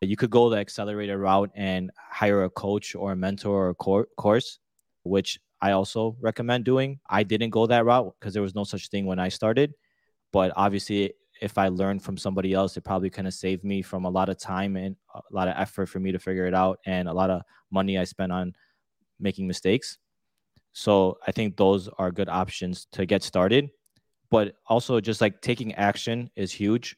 [0.02, 3.76] You could go the accelerator route and hire a coach or a mentor or a
[3.76, 4.60] cor- course,
[5.04, 7.00] which I also recommend doing.
[7.10, 9.74] I didn't go that route because there was no such thing when I started.
[10.34, 11.14] But obviously,
[11.44, 14.30] if I learned from somebody else, it probably kind of saved me from a lot
[14.30, 17.14] of time and a lot of effort for me to figure it out and a
[17.14, 18.54] lot of money I spent on
[19.20, 19.98] making mistakes.
[20.72, 23.70] So I think those are good options to get started.
[24.32, 26.96] But also just like taking action is huge.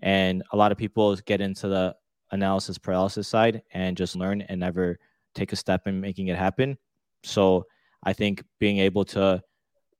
[0.00, 1.96] And a lot of people get into the
[2.30, 4.96] analysis paralysis side and just learn and never
[5.34, 6.78] take a step in making it happen.
[7.24, 7.66] So
[8.04, 9.42] I think being able to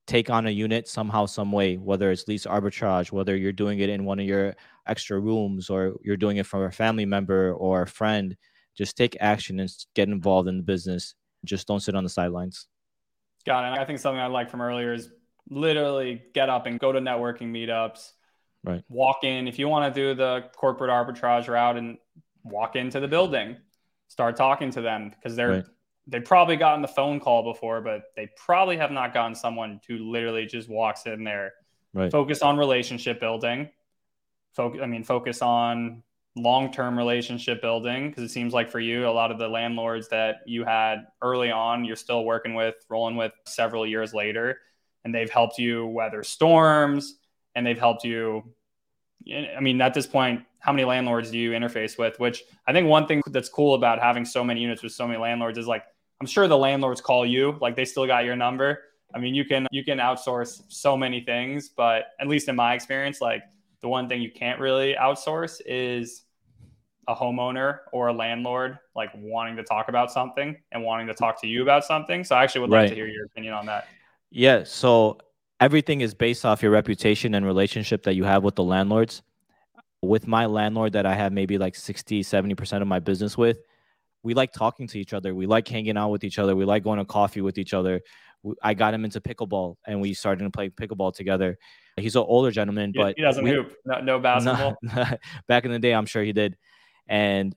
[0.06, 3.88] take on a unit somehow, some way, whether it's lease arbitrage, whether you're doing it
[3.88, 4.54] in one of your
[4.86, 8.36] extra rooms or you're doing it from a family member or a friend,
[8.76, 11.14] just take action and get involved in the business
[11.46, 12.66] just don't sit on the sidelines.
[13.46, 13.80] Got it.
[13.80, 15.10] I think something I like from earlier is
[15.48, 18.10] literally get up and go to networking meetups.
[18.64, 18.82] Right.
[18.88, 21.98] Walk in if you want to do the corporate arbitrage route and
[22.42, 23.56] walk into the building.
[24.08, 25.64] Start talking to them because they're right.
[26.06, 29.98] They probably gotten the phone call before, but they probably have not gotten someone who
[29.98, 31.52] literally just walks in there.
[31.92, 32.12] Right.
[32.12, 33.70] Focus on relationship building.
[34.54, 34.80] Focus.
[34.82, 36.02] I mean, focus on
[36.36, 40.36] long-term relationship building because it seems like for you a lot of the landlords that
[40.44, 44.58] you had early on you're still working with rolling with several years later
[45.04, 47.16] and they've helped you weather storms
[47.54, 48.44] and they've helped you
[49.56, 52.86] i mean at this point how many landlords do you interface with which i think
[52.86, 55.84] one thing that's cool about having so many units with so many landlords is like
[56.20, 58.80] i'm sure the landlords call you like they still got your number
[59.14, 62.74] i mean you can you can outsource so many things but at least in my
[62.74, 63.42] experience like
[63.80, 66.22] the one thing you can't really outsource is
[67.08, 71.40] a homeowner or a landlord like wanting to talk about something and wanting to talk
[71.40, 72.24] to you about something.
[72.24, 72.88] So I actually would like right.
[72.88, 73.86] to hear your opinion on that.
[74.30, 74.64] Yeah.
[74.64, 75.18] So
[75.60, 79.22] everything is based off your reputation and relationship that you have with the landlords.
[80.02, 83.58] With my landlord that I have maybe like 60, 70% of my business with,
[84.26, 85.36] we like talking to each other.
[85.36, 86.56] We like hanging out with each other.
[86.56, 88.00] We like going to coffee with each other.
[88.60, 91.56] I got him into pickleball and we started to play pickleball together.
[91.96, 93.72] He's an older gentleman, but he doesn't we, hoop.
[93.84, 94.76] No, no basketball.
[95.46, 96.56] Back in the day, I'm sure he did.
[97.06, 97.54] And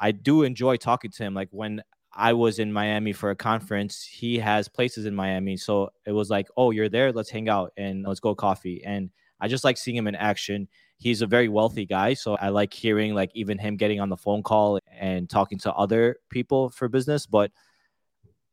[0.00, 1.34] I do enjoy talking to him.
[1.34, 5.56] Like when I was in Miami for a conference, he has places in Miami.
[5.56, 7.12] So it was like, oh, you're there?
[7.12, 8.82] Let's hang out and let's go coffee.
[8.84, 9.10] And
[9.40, 10.66] I just like seeing him in action.
[10.98, 12.14] He's a very wealthy guy.
[12.14, 15.72] So I like hearing like even him getting on the phone call and talking to
[15.72, 17.24] other people for business.
[17.24, 17.52] But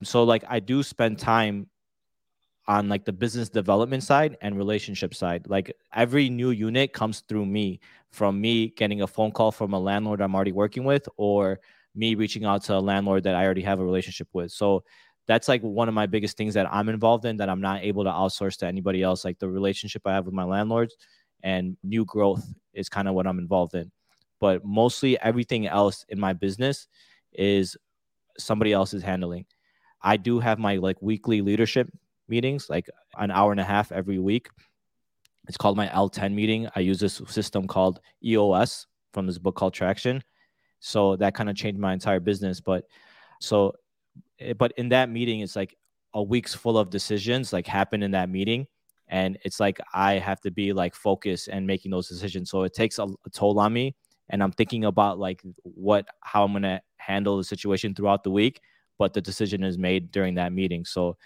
[0.04, 1.68] so like I do spend time
[2.68, 5.48] on like the business development side and relationship side.
[5.48, 7.80] Like every new unit comes through me
[8.12, 11.60] from me getting a phone call from a landlord I'm already working with or
[11.96, 14.52] me reaching out to a landlord that I already have a relationship with.
[14.52, 14.84] So
[15.28, 18.04] that's like one of my biggest things that I'm involved in that I'm not able
[18.04, 19.26] to outsource to anybody else.
[19.26, 20.96] Like the relationship I have with my landlords
[21.44, 23.92] and new growth is kind of what I'm involved in.
[24.40, 26.88] But mostly everything else in my business
[27.34, 27.78] is
[28.38, 29.46] somebody else is handling.
[30.02, 31.90] I do have my like weekly leadership
[32.28, 34.50] meetings, like an hour and a half every week.
[35.48, 36.68] It's called my L10 meeting.
[36.76, 40.22] I use this system called EOS from this book called Traction.
[40.80, 42.60] So that kind of changed my entire business.
[42.60, 42.86] But
[43.40, 43.74] so,
[44.40, 45.76] eh, but in that meeting, it's like
[46.14, 48.68] a week's full of decisions like happen in that meeting.
[49.08, 52.50] And it's like I have to be like focused and making those decisions.
[52.50, 53.96] So it takes a, a toll on me.
[54.30, 58.32] And I'm thinking about like what, how I'm going to handle the situation throughout the
[58.32, 58.62] week.
[58.98, 60.86] But the decision is made during that meeting.
[60.86, 61.18] So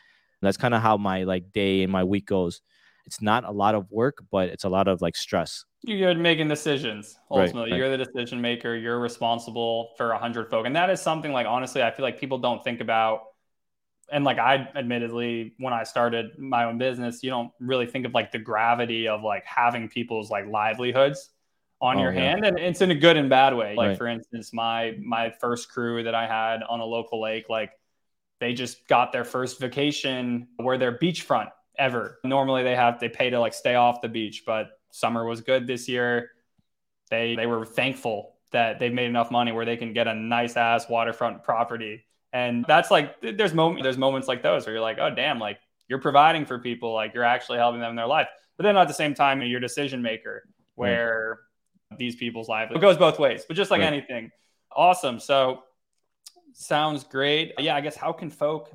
[0.41, 2.61] that's kind of how my like day and my week goes.
[3.05, 5.65] It's not a lot of work, but it's a lot of like stress.
[5.81, 7.17] You're making decisions.
[7.31, 7.77] Ultimately, right, right.
[7.77, 8.75] you're the decision maker.
[8.75, 12.19] You're responsible for a hundred folk, and that is something like honestly, I feel like
[12.19, 13.21] people don't think about.
[14.11, 18.13] And like I admittedly, when I started my own business, you don't really think of
[18.13, 21.29] like the gravity of like having people's like livelihoods
[21.81, 22.31] on oh, your yeah.
[22.31, 23.97] hand and it's in a good and bad way like right.
[23.97, 27.71] for instance my my first crew that i had on a local lake like
[28.39, 32.19] they just got their first vacation where they're beachfront ever.
[32.23, 35.67] Normally they have they pay to like stay off the beach, but summer was good
[35.67, 36.31] this year.
[37.09, 40.57] They they were thankful that they've made enough money where they can get a nice
[40.57, 42.05] ass waterfront property.
[42.31, 45.59] And that's like there's moment there's moments like those where you're like, oh damn, like
[45.87, 48.27] you're providing for people, like you're actually helping them in their life.
[48.57, 50.43] But then at the same time, you're decision maker
[50.75, 51.39] where
[51.91, 51.97] mm.
[51.97, 53.45] these people's life it goes both ways.
[53.47, 53.87] But just like right.
[53.93, 54.31] anything,
[54.71, 55.19] awesome.
[55.19, 55.63] So
[56.53, 57.53] Sounds great.
[57.57, 58.69] Yeah, I guess how can folk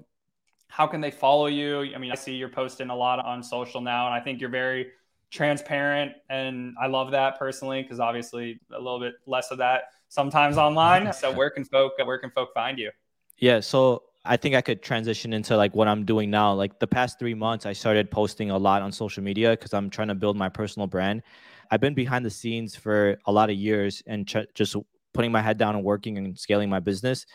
[0.69, 1.95] how can they follow you?
[1.95, 4.51] I mean, I see you're posting a lot on social now, and I think you're
[4.51, 4.89] very
[5.31, 10.57] transparent, and I love that personally because obviously a little bit less of that sometimes
[10.67, 11.13] online.
[11.13, 12.91] So where can folk where can folk find you?
[13.39, 16.55] Yeah, so I think I could transition into like what I'm doing now.
[16.55, 19.91] Like the past three months, I started posting a lot on social media because I'm
[19.91, 21.23] trying to build my personal brand.
[21.71, 24.77] I've been behind the scenes for a lot of years and ch- just
[25.13, 27.27] putting my head down and working and scaling my business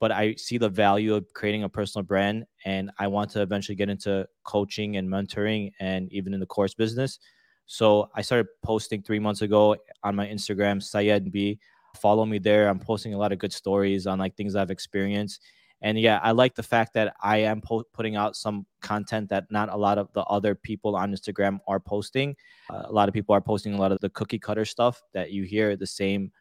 [0.00, 3.76] but I see the value of creating a personal brand and I want to eventually
[3.76, 7.18] get into coaching and mentoring and even in the course business.
[7.66, 11.58] So I started posting three months ago on my Instagram, Syed B.
[11.96, 12.68] Follow me there.
[12.68, 15.40] I'm posting a lot of good stories on like things I've experienced.
[15.80, 19.44] And yeah, I like the fact that I am po- putting out some content that
[19.50, 22.34] not a lot of the other people on Instagram are posting.
[22.68, 25.30] Uh, a lot of people are posting a lot of the cookie cutter stuff that
[25.30, 26.32] you hear the same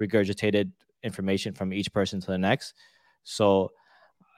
[0.00, 0.70] regurgitated
[1.02, 2.74] information from each person to the next.
[3.24, 3.72] So,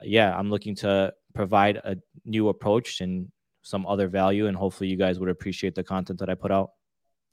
[0.01, 4.97] yeah, I'm looking to provide a new approach and some other value, and hopefully, you
[4.97, 6.71] guys would appreciate the content that I put out.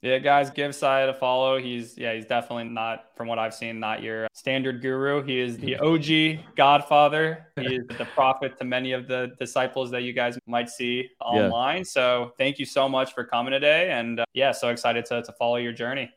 [0.01, 1.57] Yeah, guys, give Syed a follow.
[1.57, 5.23] He's yeah, he's definitely not, from what I've seen, not your standard guru.
[5.23, 7.47] He is the OG Godfather.
[7.55, 11.77] He is the prophet to many of the disciples that you guys might see online.
[11.77, 11.83] Yeah.
[11.83, 15.31] So thank you so much for coming today, and uh, yeah, so excited to to
[15.33, 16.11] follow your journey.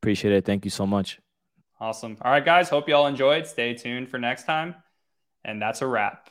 [0.00, 0.44] Appreciate it.
[0.44, 1.18] Thank you so much.
[1.80, 2.16] Awesome.
[2.22, 2.68] All right, guys.
[2.68, 3.46] Hope you all enjoyed.
[3.46, 4.74] Stay tuned for next time.
[5.44, 6.30] And that's a wrap.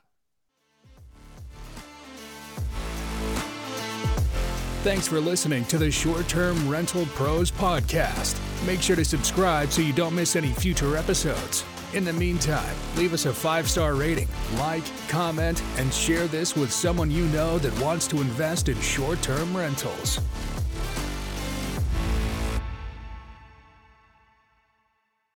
[4.87, 8.39] Thanks for listening to the Short Term Rental Pros Podcast.
[8.65, 11.65] Make sure to subscribe so you don't miss any future episodes.
[11.93, 16.71] In the meantime, leave us a five star rating, like, comment, and share this with
[16.71, 20.21] someone you know that wants to invest in short term rentals.